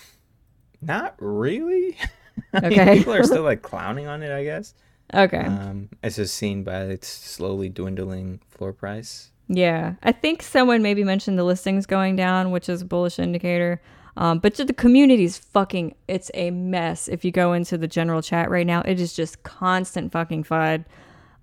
[0.82, 1.98] not really.
[2.54, 2.98] I mean, Okay.
[2.98, 4.74] people are still like clowning on it, I guess.
[5.14, 5.38] Okay.
[5.46, 9.32] Um, as is seen by its slowly dwindling floor price.
[9.48, 13.82] Yeah, I think someone maybe mentioned the listings going down, which is a bullish indicator.
[14.18, 17.08] Um, but the community's fucking, it's a mess.
[17.08, 20.86] If you go into the general chat right now, it is just constant fucking FUD.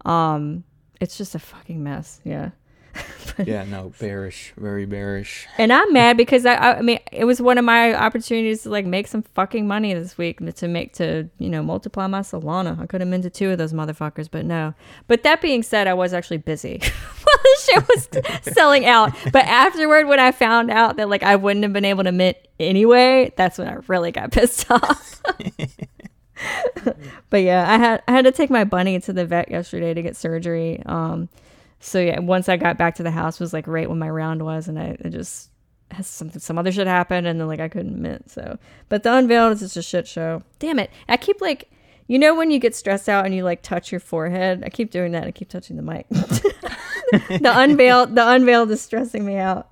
[0.05, 0.65] Um,
[1.01, 2.21] it's just a fucking mess.
[2.25, 2.51] Yeah.
[3.47, 5.47] Yeah, no, bearish, very bearish.
[5.57, 8.85] And I'm mad because I, I, mean, it was one of my opportunities to like
[8.85, 12.79] make some fucking money this week to make to you know multiply my Solana.
[12.79, 14.75] I could have minted two of those motherfuckers, but no.
[15.07, 16.79] But that being said, I was actually busy
[17.23, 19.13] while the shit was selling out.
[19.33, 22.37] But afterward, when I found out that like I wouldn't have been able to mint
[22.61, 25.23] anyway, that's when I really got pissed off.
[27.31, 30.03] but yeah, I had I had to take my bunny to the vet yesterday to
[30.03, 30.83] get surgery.
[30.85, 31.29] Um,
[31.83, 34.43] so yeah, once I got back to the house was like right when my round
[34.45, 35.51] was, and I, I just
[35.91, 38.31] has something some other shit happened, and then like I couldn't mint.
[38.31, 38.59] So,
[38.89, 40.43] but the unveiled is just a shit show.
[40.61, 40.91] Damn it!
[41.09, 41.71] I keep like,
[42.07, 44.63] you know, when you get stressed out and you like touch your forehead.
[44.65, 45.25] I keep doing that.
[45.25, 46.09] I keep touching the mic.
[47.13, 49.67] the unveiled, the unveiled is stressing me out.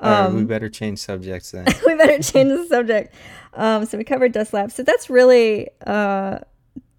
[0.00, 1.66] Right, we Um, better change subjects then.
[1.86, 3.14] we better change the subject.
[3.54, 4.70] Um, so we covered Dust Lab.
[4.70, 6.40] So that's really, uh,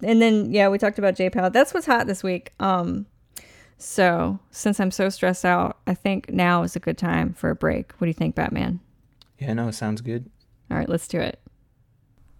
[0.02, 1.50] and then yeah, we talked about J Pow.
[1.50, 2.52] That's what's hot this week.
[2.58, 3.06] Um,
[3.78, 7.56] so since I'm so stressed out, I think now is a good time for a
[7.56, 7.92] break.
[7.92, 8.80] What do you think, Bhattman?
[9.38, 10.30] yeah, no, sounds good.
[10.70, 11.40] All right, let's do it.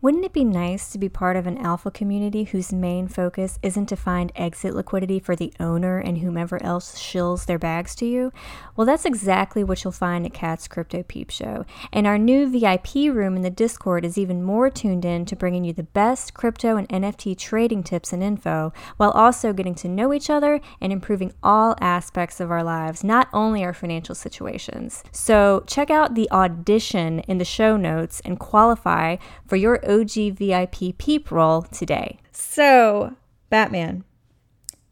[0.07, 3.87] Wouldn't it be nice to be part of an alpha community whose main focus isn't
[3.87, 8.33] to find exit liquidity for the owner and whomever else shills their bags to you?
[8.77, 11.67] Well, that's exactly what you'll find at Kat's Crypto Peepshow.
[11.93, 15.65] And our new VIP room in the Discord is even more tuned in to bringing
[15.65, 20.13] you the best crypto and NFT trading tips and info, while also getting to know
[20.13, 25.03] each other and improving all aspects of our lives, not only our financial situations.
[25.11, 29.17] So check out the audition in the show notes and qualify
[29.49, 32.19] for your OG VIP Peep Role today.
[32.33, 33.15] So,
[33.51, 34.03] Bhattman,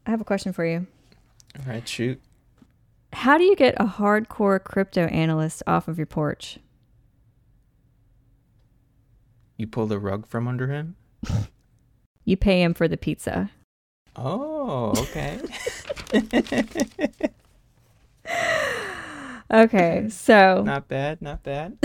[0.05, 0.87] I have a question for you.
[1.59, 2.21] All right, shoot.
[3.13, 6.59] How do you get a hardcore crypto analyst off of your porch?
[9.57, 10.95] You pull the rug from under him?
[12.27, 13.51] You pay him for the pizza.
[14.15, 15.39] Oh, okay.
[19.51, 21.77] Okay, so not bad, not bad.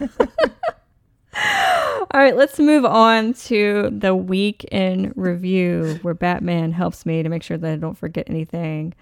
[1.36, 7.28] All right, let's move on to the week in review where Bhattman helps me to
[7.28, 8.94] make sure that I don't forget anything.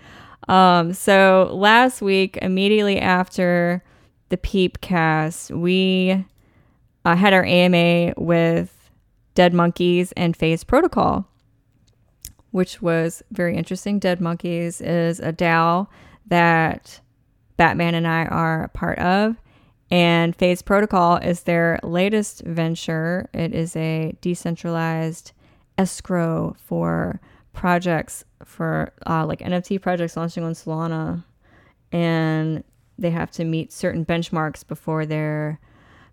[0.48, 3.82] Um, so last week, immediately after
[4.30, 6.24] the Peepcast, we
[7.04, 8.90] uh, had our AMA with
[9.34, 11.26] Ded Monkes and Phase Protocol,
[12.50, 13.98] which was very interesting.
[13.98, 15.86] Ded Monkes is a DAO
[16.26, 17.00] that
[17.58, 19.36] Bhattman and I are a part of.
[19.92, 23.28] And Phase Protocol is their latest venture.
[23.34, 25.32] It is a decentralized
[25.76, 27.20] escrow for
[27.52, 31.24] projects for uh, like NFT projects launching on Solana,
[31.92, 32.64] and
[32.98, 35.60] they have to meet certain benchmarks before their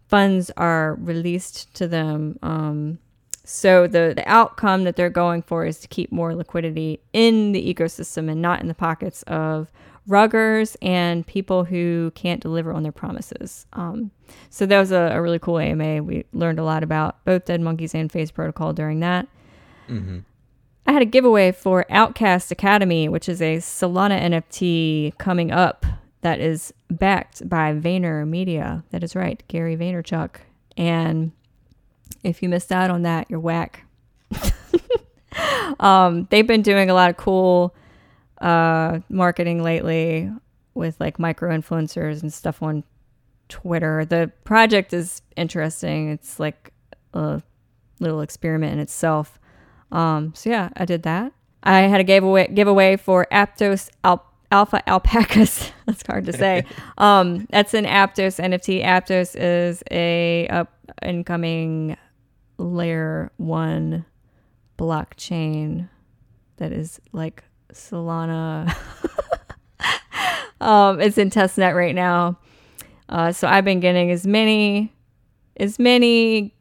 [0.10, 2.38] funds are released to them.
[2.44, 3.00] Um,
[3.46, 7.74] so the the outcome that they're going for is to keep more liquidity in the
[7.74, 9.72] ecosystem and not in the pockets of
[10.10, 13.68] ruggers and people who can't deliver on their promises.
[13.74, 14.12] Um,
[14.49, 16.03] so that was a, a, really cool AMA.
[16.03, 19.28] We learned a lot about both Ded Monkes and Phase Protocol during that.
[19.88, 20.20] Mm-hmm.
[20.88, 25.86] I had a giveaway for Outcast Academy, which is a Solana NFT coming up
[26.22, 28.84] that is backed by Vayner Media.
[28.89, 30.38] That is right, Gary Vaynerchuk.
[30.76, 31.32] And
[32.24, 33.86] if you missed out on that, you're whack.
[35.80, 37.76] um, they've been doing a lot of cool
[38.42, 40.32] uh, marketing lately
[40.74, 42.84] with like micro influencers and stuff on
[43.50, 44.06] Twitter.
[44.06, 46.10] The project is interesting.
[46.10, 46.72] It's like
[47.14, 47.42] a
[48.00, 49.40] little experiment in itself.
[49.92, 51.34] Um, so yeah, I did that.
[51.64, 55.72] I had a giveaway giveaway for Aptos Al- Alpha Alpacas.
[55.86, 56.64] that's hard to say.
[56.98, 58.84] um, that's an Aptos NFT.
[58.84, 60.72] Aptos is a up
[61.04, 61.98] incoming
[62.58, 64.06] layer one
[64.78, 65.90] blockchain
[66.58, 68.76] that is like Solana.
[70.61, 72.38] um, it's in testnet right now.
[73.07, 74.93] Uh, so I've been getting as many
[75.57, 76.53] as many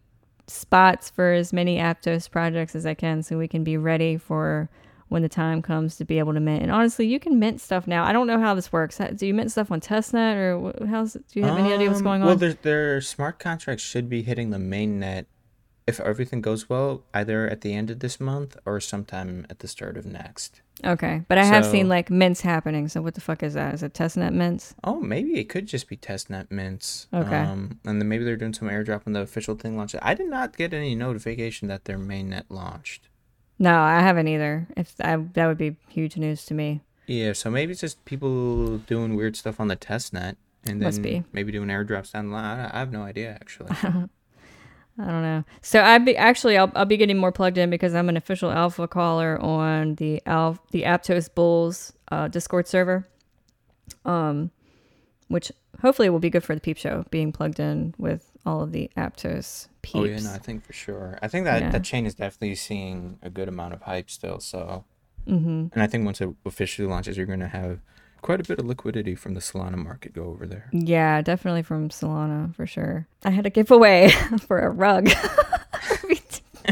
[0.47, 4.69] spots for as many Aptos projects as I can so we can be ready for
[5.09, 6.63] when the time comes to be able to mint.
[6.63, 8.05] And honestly, you can mint stuff now.
[8.05, 9.01] I don't know how this works.
[9.15, 12.05] Do you mint stuff on testnet or how's do you have any idea what's um,
[12.05, 12.29] going on?
[12.29, 15.27] Well, their their smart contracts should be hitting the main net
[15.87, 19.69] if everything goes well, either at the end of this month or sometime at the
[19.69, 20.61] start of next.
[20.85, 22.89] Okay, but I have seen like mints happening.
[22.89, 23.75] So what the fuck is that?
[23.75, 24.75] Is it testnet mints?
[24.85, 27.09] Oh, maybe it could just be testnet mints.
[27.13, 27.37] Okay.
[27.37, 30.01] Um, and then maybe they're doing some airdrop when the official thing launches.
[30.03, 33.09] I did not get any notification that their mainnet launched.
[33.59, 34.69] No, I haven't either.
[34.77, 36.83] If I, that would be huge news to me.
[37.07, 41.51] Yeah, so maybe it's just people doing weird stuff on the testnet, and then maybe
[41.51, 42.61] doing airdrops down the line.
[42.61, 43.73] I, I have no idea actually.
[45.01, 45.45] I don't know.
[45.63, 48.51] So I be actually I'll, I'll be getting more plugged in because I'm an official
[48.51, 53.07] alpha caller on the Alf the Aptos Bulls uh, Discord server,
[54.05, 54.51] um,
[55.29, 58.73] which hopefully will be good for the Peep Show being plugged in with all of
[58.73, 59.95] the Aptos peeps.
[59.95, 61.19] Oh yeah, no, I think for sure.
[61.23, 61.71] I think that yeah.
[61.71, 64.41] that chain is definitely seeing a good amount of hype still.
[64.41, 64.85] So,
[65.29, 65.67] mm-hmm.
[65.73, 67.81] and I think once it officially launches, you're going to have
[68.23, 70.69] quite a bit of liquidity from the Solana market go over there.
[70.73, 73.07] Yeah, definitely from Solana for sure.
[73.25, 74.11] I had a giveaway
[74.47, 75.11] for a rug.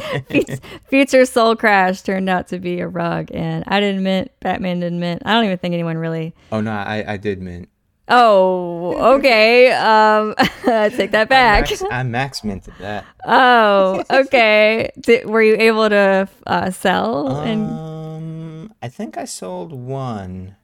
[0.89, 4.31] Future Soul Crash turned out to be a rug, and I didn't mint.
[4.45, 5.23] Bhattman didn't mint.
[5.25, 6.35] I don't even think anyone really.
[6.53, 7.69] Oh no, I I did mint.
[8.09, 9.73] Oh, okay.
[9.73, 10.35] um,
[10.65, 11.65] take that back.
[11.65, 13.05] I max, I max minted that.
[13.25, 14.91] Oh, okay.
[15.01, 17.41] Did, were you able to uh, sell?
[17.41, 20.55] And um, I think I sold one.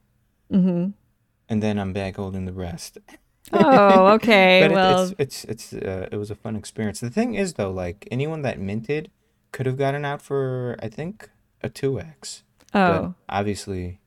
[0.53, 0.91] Mm-hmm.
[1.49, 2.99] And then I'm back holding the rest.
[3.53, 4.61] Oh, okay.
[4.63, 7.01] but well, it, it's it's, it's uh, it was a fun experience.
[7.01, 9.11] The thing is though, like anyone that minted
[9.51, 11.31] could have gotten out for I think
[11.63, 12.43] a two x.
[12.75, 14.01] Oh, but obviously,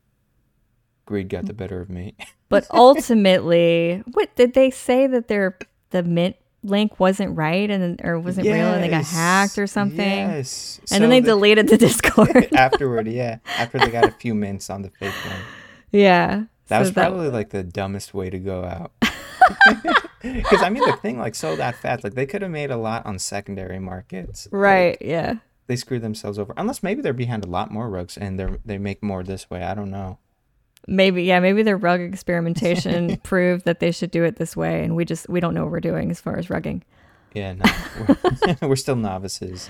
[1.05, 2.15] greed got the better of me.
[2.49, 5.57] but ultimately, what did they say that their
[5.91, 9.67] the mint link wasn't right and or wasn't yes, real and they got hacked or
[9.67, 9.99] something?
[9.99, 10.79] Yes.
[10.79, 13.07] And so then they the, deleted the Discord afterward.
[13.07, 15.41] Yeah, after they got a few mints on the fake one.
[15.95, 16.43] Yeah.
[16.67, 18.91] That so was probably like the dumbest way to go out.
[20.33, 22.77] Because I mean, the thing like so that fast, like they could have made a
[22.77, 24.47] lot on secondary markets.
[24.51, 24.99] Right.
[24.99, 25.35] Like, yeah.
[25.67, 26.53] They screwed themselves over.
[26.57, 29.63] Unless maybe they're behind a lot more rugs and they're they make more this way.
[29.63, 30.17] I don't know.
[30.87, 31.39] Maybe yeah.
[31.39, 35.29] Maybe their rug experimentation proved that they should do it this way, and we just
[35.29, 36.81] we don't know what we're doing as far as rugging.
[37.33, 37.53] Yeah.
[37.53, 37.65] No,
[38.07, 39.69] we're, we're still novices.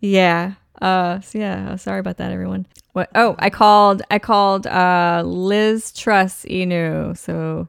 [0.00, 0.54] Yeah.
[0.80, 2.66] Uh, so yeah, sorry about that, everyone.
[2.92, 3.10] What?
[3.14, 4.02] Oh, I called.
[4.10, 7.16] I called uh, Liz Truss Inu.
[7.16, 7.68] So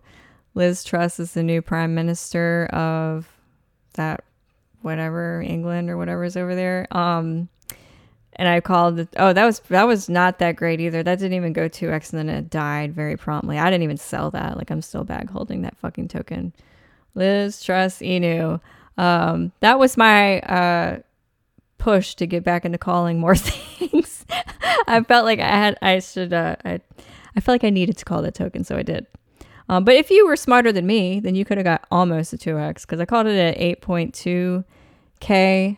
[0.53, 3.27] Liz Truss is the new prime minister of
[3.93, 4.23] that
[4.81, 6.87] whatever England or whatever is over there.
[6.91, 7.49] Um,
[8.33, 8.97] and I called.
[8.97, 11.01] The, oh, that was that was not that great either.
[11.03, 13.57] That didn't even go two x, and then it died very promptly.
[13.57, 14.57] I didn't even sell that.
[14.57, 16.53] Like I'm still bag holding that fucking token.
[17.13, 18.59] Liz Truss Inu.
[18.97, 20.99] Um, that was my uh
[21.77, 24.25] push to get back into calling more things.
[24.87, 26.79] I felt like I had I should uh, I
[27.35, 29.05] I felt like I needed to call that token, so I did.
[29.67, 32.37] Um, but if you were smarter than me, then you could have got almost a
[32.37, 34.63] 2x because I called it at 8.2k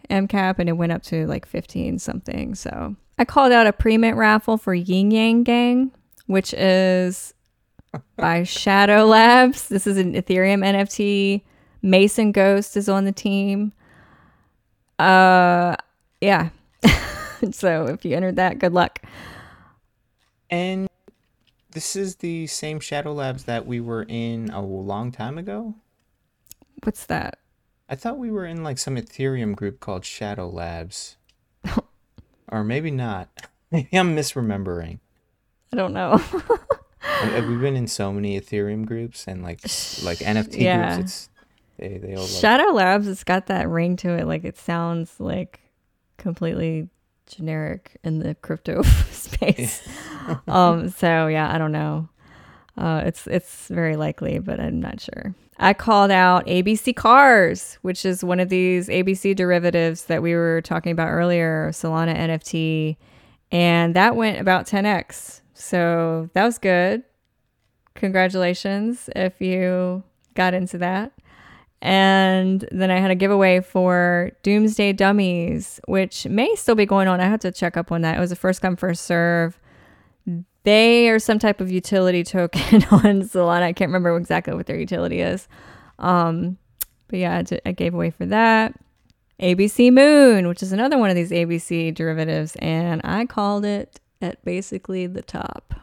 [0.09, 2.53] MCAP and it went up to like 15 something.
[2.53, 5.91] So I called out a pre mint raffle for Yin Yang Gang,
[6.25, 7.33] which is
[8.17, 9.69] by Shadow Labs.
[9.69, 11.43] This is an Ethereum NFT.
[11.81, 13.71] Mason Ghost is on the team.
[14.99, 15.75] Uh,
[16.22, 16.49] yeah.
[17.51, 19.01] so if you entered that, good luck.
[20.49, 20.88] And
[21.72, 25.76] this is the same Shadow Labs that we were in a long time ago.
[26.84, 27.39] What's that?
[27.89, 31.18] I thought we were in like some Ethereum group called Shadow Labs.
[32.51, 33.30] or maybe not.
[33.72, 34.99] Maybe I'm misremembering.
[35.74, 36.22] I don't know.
[37.22, 39.59] We've been in so many Ethereum groups and like
[40.03, 40.95] like NFT Yeah.
[40.95, 41.03] groups.
[41.03, 41.30] It's
[41.78, 44.26] they they all like, Shadow Labs, it's got that ring to it.
[44.26, 45.59] Like it sounds like
[46.18, 46.89] completely
[47.28, 49.88] generic in the crypto space.
[50.47, 52.09] um, so yeah, I don't know.
[52.78, 55.34] Uh, it's it's very likely, but I'm not sure.
[55.59, 60.61] I called out ABC Cars, which is one of these ABC derivatives that we were
[60.61, 62.97] talking about earlier, Solana NFT,
[63.51, 65.41] and that went about 10x.
[65.55, 67.03] So that was good.
[67.95, 70.03] Congratulations if you
[70.36, 71.11] got into that.
[71.82, 77.21] And then I had a giveaway for Doomsday Dummies, which may still be going on.
[77.21, 78.17] I had to check up on that.
[78.17, 79.59] It was a first come, first serve.
[80.63, 83.63] They are some type of utility token on Solana.
[83.63, 85.47] I can't remember exactly what their utility is.
[85.99, 86.57] Um,
[87.07, 88.73] but yeah, I, did, I gave away for that.
[89.39, 94.43] ABC Moon, which is another one of these ABC derivatives, and I called it at
[94.43, 95.75] basically the top.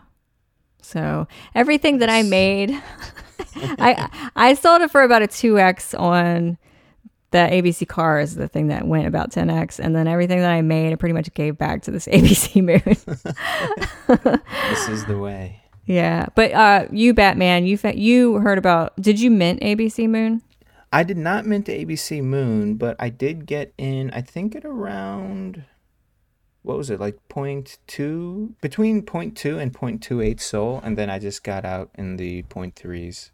[0.82, 2.70] So everything that I made,
[3.56, 6.58] I I sold it for about a two x on
[7.30, 10.52] the ABC car is the thing that went about ten x, and then everything that
[10.52, 12.80] I made, I pretty much gave back to this ABC Moon.
[14.70, 15.60] this is the way.
[15.84, 18.94] yeah, but uh, you Bhattman, you fa- you heard about?
[19.00, 20.42] Did you mint ABC Moon?
[20.92, 24.12] I did not mint ABC Moon, but I did get in.
[24.12, 25.64] I think at around
[26.62, 30.96] what was it like point two between point two and point two eight SOL, and
[30.96, 33.32] then I just got out in the point threes.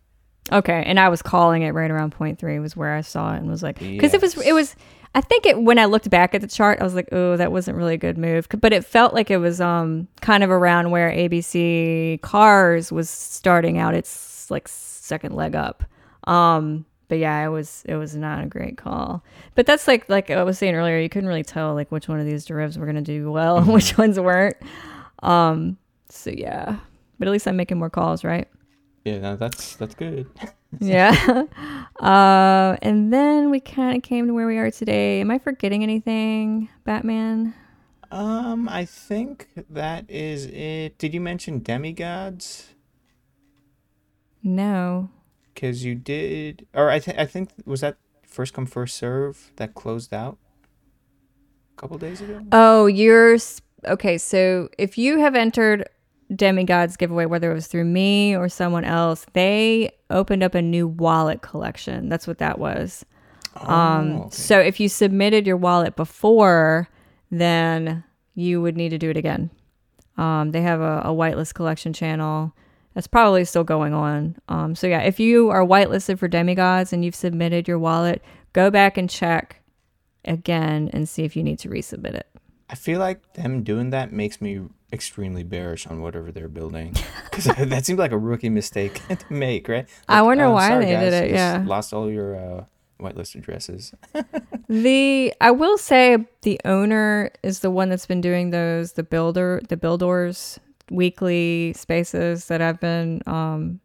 [0.53, 3.39] Okay, and I was calling it right around point three was where I saw it
[3.39, 4.75] and was like, because it was it was.
[5.13, 7.51] I think it when I looked back at the chart, I was like, oh, that
[7.51, 8.47] wasn't really a good move.
[8.61, 13.79] But it felt like it was um kind of around where ABC Cars was starting
[13.79, 15.85] out its like second leg up.
[16.25, 19.23] Um, but yeah, it was it was not a great call.
[19.57, 22.21] But that's like like I was saying earlier, you couldn't really tell like which one
[22.21, 24.57] of these derivatives were gonna do well and which ones weren't.
[25.23, 25.77] Um,
[26.09, 26.79] so yeah,
[27.19, 28.49] but at least I'm making more calls, right?
[29.05, 30.29] Yeah, no, that's that's good.
[30.81, 31.45] yeah.
[32.01, 35.21] Uh, and then we kind of came to where we are today.
[35.21, 37.53] Am I forgetting anything, Bhattman?
[38.11, 40.97] Um, I think that is it.
[40.97, 42.73] Did you mention demigods?
[44.43, 45.11] No.
[45.53, 49.75] Because you did, or I think I think was that first come first serve that
[49.75, 50.39] closed out
[51.77, 52.41] a couple days ago.
[52.51, 53.37] Oh, you're
[53.85, 54.17] okay.
[54.17, 55.87] So if you have entered
[56.35, 60.87] Demigods giveaway, whether it was through me or someone else, they opened up a new
[60.87, 62.09] wallet collection.
[62.09, 63.05] That's what that was.
[63.57, 64.31] Um, Oh, okay.
[64.31, 66.89] So if you submitted your wallet before,
[67.31, 68.05] then
[68.35, 69.51] you would need to do it again.
[70.17, 72.53] Um, they have a, a whitelist collection channel
[72.95, 74.37] that's probably still going on.
[74.49, 78.23] Um, so yeah, if you are whitelisted for demigods and you've submitted your wallet,
[78.53, 79.63] go back and check
[80.25, 82.27] again and see if you need to resubmit it.
[82.69, 84.61] I feel like them doing that makes me
[84.93, 89.69] extremely bearish on whatever they're building because that seems like a rookie mistake to make,
[89.69, 89.89] right?
[90.09, 91.63] I wonder "Oh, why sorry, they did it, yeah.
[91.67, 92.65] lost all your uh,
[93.01, 93.95] whitelist addresses.
[94.69, 99.61] The I will say the owner is the one that's been doing those the builder
[99.69, 100.61] the builders
[100.91, 103.81] weekly spaces that I've been um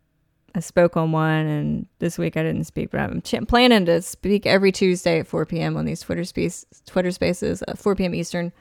[0.54, 4.02] I spoke on one and this week I didn't speak but I'm ch- planning to
[4.02, 5.78] speak every Tuesday at 4 p.m.
[5.78, 8.14] on these Twitter space Twitter spaces at 4 p.m.
[8.16, 8.52] Eastern.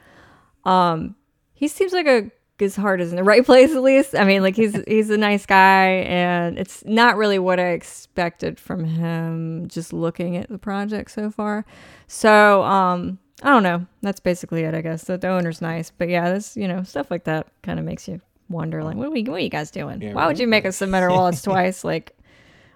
[0.63, 1.15] Um
[1.55, 4.15] he seems like a his heart is in the right place at least.
[4.15, 8.59] I mean like he's he's a nice guy and it's not really what I expected
[8.59, 11.65] from him just looking at the project so far.
[12.07, 13.85] So, um, I don't know.
[14.01, 15.03] That's basically it, I guess.
[15.03, 18.07] The, the owner's nice, but yeah, this you know stuff like that kind of makes
[18.07, 20.01] you wonder, like, what are, we, what are you guys doing?
[20.01, 21.83] Yeah, Why would you make us submit our wallets twice?
[21.83, 22.15] Like,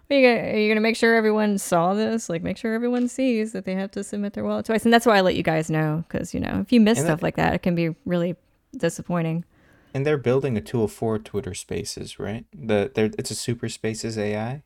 [0.10, 2.28] are you, gonna, are you gonna make sure everyone saw this?
[2.28, 5.06] Like, make sure everyone sees that they have to submit their wallet twice, and that's
[5.06, 7.24] why I let you guys know because you know if you miss And stuff that-
[7.24, 8.36] like that, it can be really
[8.76, 9.46] disappointing.
[9.94, 12.46] And they're building a tool for Twitter Spaces, right?
[12.54, 14.64] The they're, it's a Super Spaces AI.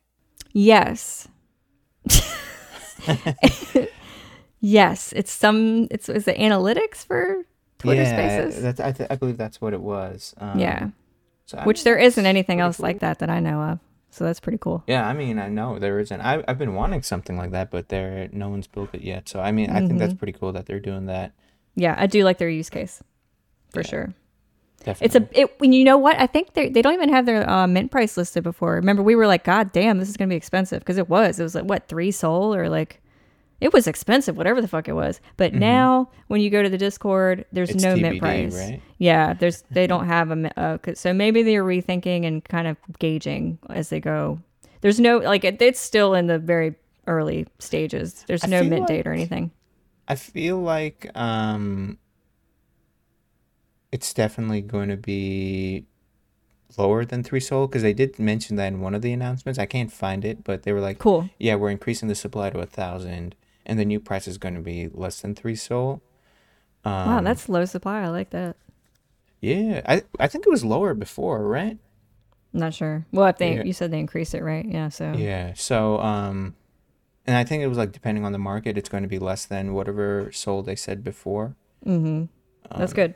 [0.52, 1.28] Yes.
[4.60, 5.88] yes, it's some.
[5.90, 7.44] It's is it analytics for
[7.78, 8.62] Twitter yeah, Spaces?
[8.62, 10.34] That's, I, th- I believe that's what it was.
[10.38, 10.88] Um, yeah.
[11.46, 12.84] So, which mean, there isn't anything else cool.
[12.84, 13.78] like that that I know of.
[14.10, 14.84] So that's pretty cool.
[14.86, 16.20] Yeah, I mean, I know there isn't.
[16.20, 19.28] I, I've been wanting something like that, but there no one's built it yet.
[19.28, 20.18] So I mean, I think that's Mhm.
[20.18, 21.32] pretty cool that they're doing that.
[21.74, 23.02] Yeah, I do like their use case
[23.74, 23.86] for Yeah.
[23.86, 24.14] sure.
[24.84, 25.04] Definitely.
[25.06, 27.48] It's a it when you know what I think they they don't even have their
[27.48, 28.74] uh, mint price listed before.
[28.74, 31.40] Remember we were like, God damn, this is gonna be expensive because it was.
[31.40, 33.00] It was like what three SOL or like
[33.62, 35.20] it was expensive, whatever the fuck it was.
[35.38, 35.58] But Mhm.
[35.60, 38.54] now when you go to the Discord, there's It's no TBD, mint price.
[38.54, 38.82] right?
[38.98, 43.58] Yeah, there's they don't have a uh, so maybe they're rethinking and kind of gauging
[43.70, 44.38] as they go.
[44.82, 46.74] There's no like it, it's still in the very
[47.06, 48.22] early stages.
[48.28, 49.50] There's I no mint date or anything.
[50.08, 51.96] I feel like um,
[53.94, 55.84] it's definitely going to be
[56.76, 59.58] lower than three SOL because they did mention that in one of the announcements.
[59.58, 61.30] I can't find it, but they were like, Cool.
[61.38, 64.60] "Yeah, we're increasing the supply to a thousand, and the new price is going to
[64.60, 66.02] be less than three SOL."
[66.84, 68.02] Um, wow, that's low supply.
[68.02, 68.56] I like that.
[69.40, 69.80] yeah.
[69.86, 71.78] I I think it was lower before, right?
[72.52, 73.06] Not sure.
[73.12, 73.62] Well, if they Yeah.
[73.64, 74.66] you said they increased it, right?
[74.66, 74.88] Yeah.
[74.88, 75.52] So Yeah.
[75.54, 76.54] So um,
[77.26, 79.44] and I think it was like depending on the market, it's going to be less
[79.46, 81.54] than whatever soul they said before.
[81.86, 82.24] Mm-hmm.
[82.78, 83.14] That's Um, good.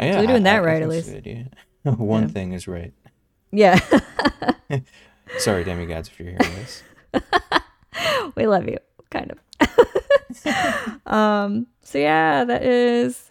[0.00, 1.10] Yeah, they're doing I- that I- I right, at least.
[1.82, 2.28] One Yeah.
[2.28, 2.92] thing is right.
[3.52, 3.78] Yeah.
[5.38, 6.82] Sorry, DeGods, if you're hearing this.
[8.36, 8.78] we love you,
[9.10, 9.38] kind of.
[11.06, 13.30] um, so yeah, that is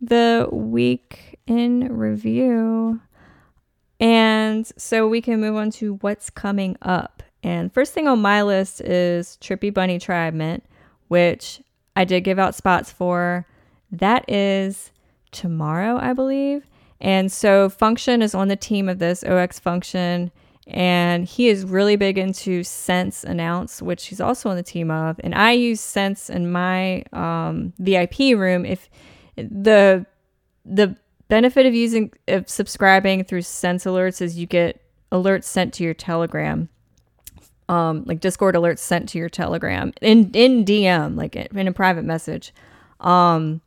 [0.00, 3.00] the week in review.
[3.98, 7.22] And so we can move on to what's coming up.
[7.42, 10.64] And first thing on my list is Trippy Bunny Tribe Mint,
[11.08, 11.60] which
[11.96, 13.46] I did give out spots for.
[13.92, 14.90] That is
[15.32, 16.66] tomorrow, I believe.
[17.00, 20.30] And so Function is on the team of this, OX Function,
[20.66, 25.18] and he is really big into Sense Announce, which he's also on the team of.
[25.24, 28.64] And I use Sense in my um, VIP room.
[28.64, 28.88] If
[29.36, 30.06] the
[30.64, 30.96] the
[31.28, 35.94] benefit of using of subscribing through Sense alerts is you get alerts sent to your
[35.94, 36.68] Telegram,
[37.68, 42.04] um, like Discord alerts sent to your Telegram in in DM, like in a private
[42.04, 42.52] message.
[43.00, 43.62] Um,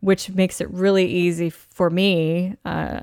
[0.00, 3.00] which makes it really easy for me, uh,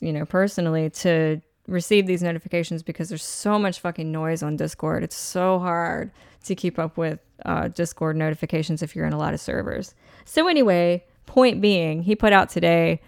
[0.00, 5.02] you know, personally to receive these notifications because there's so much fucking noise on Discord.
[5.02, 6.10] It's so hard
[6.44, 9.94] to keep up with uh, Discord notifications if you're in a lot of servers.
[10.24, 13.00] So, anyway, point being, he put out today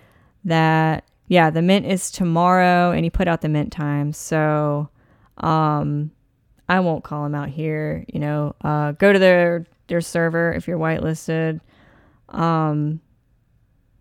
[0.44, 4.12] that, yeah, the mint is tomorrow and he put out the mint time.
[4.12, 4.88] So,
[5.38, 6.10] um,
[6.68, 8.04] I won't call him out here.
[8.12, 11.60] You know, uh, go to their their server if you're whitelisted.
[12.28, 13.00] Um,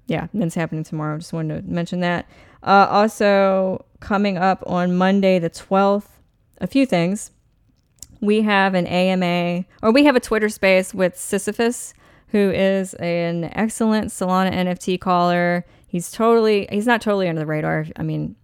[0.08, 1.18] yeah, mint's happening tomorrow.
[1.18, 2.28] Just wanted to mention that.
[2.64, 6.08] Uh, also, coming up on Monday the 12th,
[6.60, 7.32] a few things.
[8.20, 11.94] We have an AMA, or we have a Twitter space with Sisyphus,
[12.30, 15.66] who is an excellent Solana NFT caller.
[15.88, 17.86] He's totally, he's not totally under the radar.
[17.96, 18.36] I mean,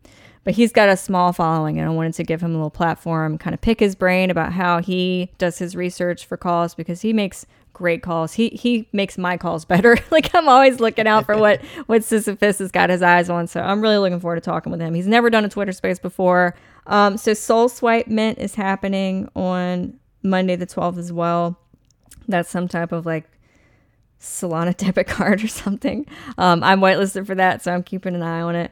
[0.43, 3.38] but he's got a small following, and I wanted to give him a little platform,
[3.38, 7.14] kind of pick his brain about how he does his research for calls because he
[7.14, 8.34] makes great calls.
[8.34, 9.97] He he makes my calls better.
[10.11, 13.47] like I'm always looking out for what what Sisyphus has got his eyes on.
[13.47, 14.93] So I'm really looking forward to talking with him.
[14.93, 16.55] He's never done a Twitter space before.
[16.88, 21.59] Um, so Soul Swipe Mint is happening on Monday the 12th as well.
[22.28, 23.26] That's some type of like
[24.19, 26.05] Solana debit card or something.
[26.38, 28.71] Um, I'm whitelisted for that, so I'm keeping an eye on it.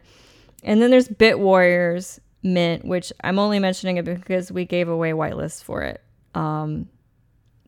[0.64, 5.12] And then there's Bit Warriors Mint, which I'm only mentioning it because we gave away
[5.12, 6.02] whitelist for it.
[6.36, 6.88] Um,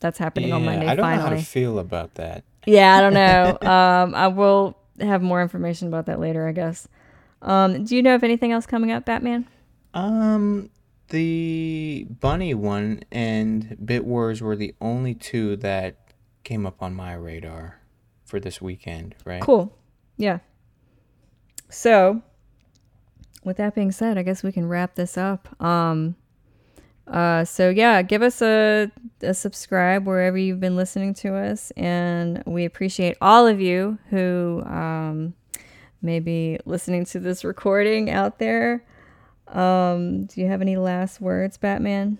[0.04, 0.86] that's happening on Monday.
[0.86, 1.24] I don't finally.
[1.24, 2.44] know how to feel about that.
[2.66, 3.58] Yeah, I don't know.
[3.68, 6.86] um, I will have more information about that later, I guess.
[7.40, 9.46] Um, do you know of anything else coming up, Bhattman?
[9.94, 10.68] Um,
[11.08, 15.96] the bunny one and Bit Wars were the only two that
[16.42, 17.80] came up on my radar
[18.26, 19.40] for this weekend, right?
[19.40, 19.74] Cool.
[20.18, 20.40] Yeah.
[21.70, 22.20] So,
[23.42, 25.48] with that being said, I guess we can wrap this up.
[25.62, 26.16] Um,
[27.06, 28.90] uh, so yeah, give us a,
[29.22, 34.62] a subscribe wherever you've been listening to us, and we appreciate all of you who
[34.66, 35.34] um,
[36.02, 38.84] may be listening to this recording out there.
[39.48, 42.18] Um, do you have any last words, Bhattman?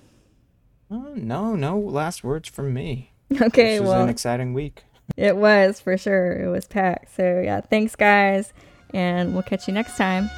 [0.90, 3.10] Oh, no, no last words from me.
[3.40, 4.84] Okay, this was well, an exciting week.
[5.16, 6.44] It was for sure.
[6.44, 7.16] It was packed.
[7.16, 8.52] So yeah, thanks guys,
[8.92, 10.30] and we'll catch you next time.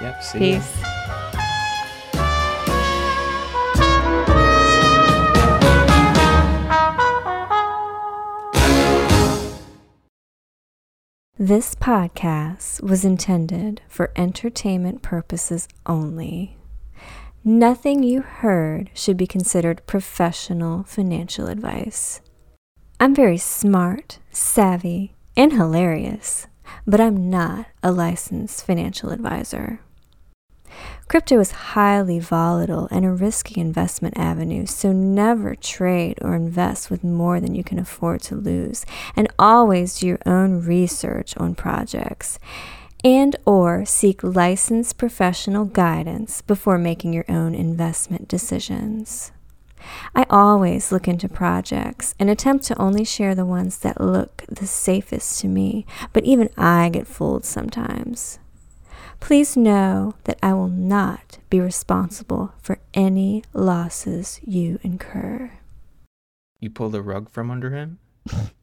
[0.00, 0.22] Yep.
[0.22, 0.97] See ya.
[11.40, 16.56] This podcast was intended for entertainment purposes only.
[17.44, 22.20] Nothing you heard should be considered professional financial advice.
[22.98, 26.48] I'm very smart, savvy, and hilarious,
[26.84, 29.78] but I'm not a licensed financial advisor.
[31.08, 37.02] Crypto is highly volatile and a risky investment avenue, so never trade or invest with
[37.02, 38.84] more than you can afford to lose,
[39.16, 42.38] and always do your own research on projects
[43.04, 49.32] and or seek licensed professional guidance before making your own investment decisions.
[50.14, 54.66] I always look into projects and attempt to only share the ones that look the
[54.66, 58.38] safest to me, but even I get fooled sometimes.
[59.20, 65.52] Please know that I will not be responsible for any losses you incur.
[66.60, 67.98] You pull the rug from under him?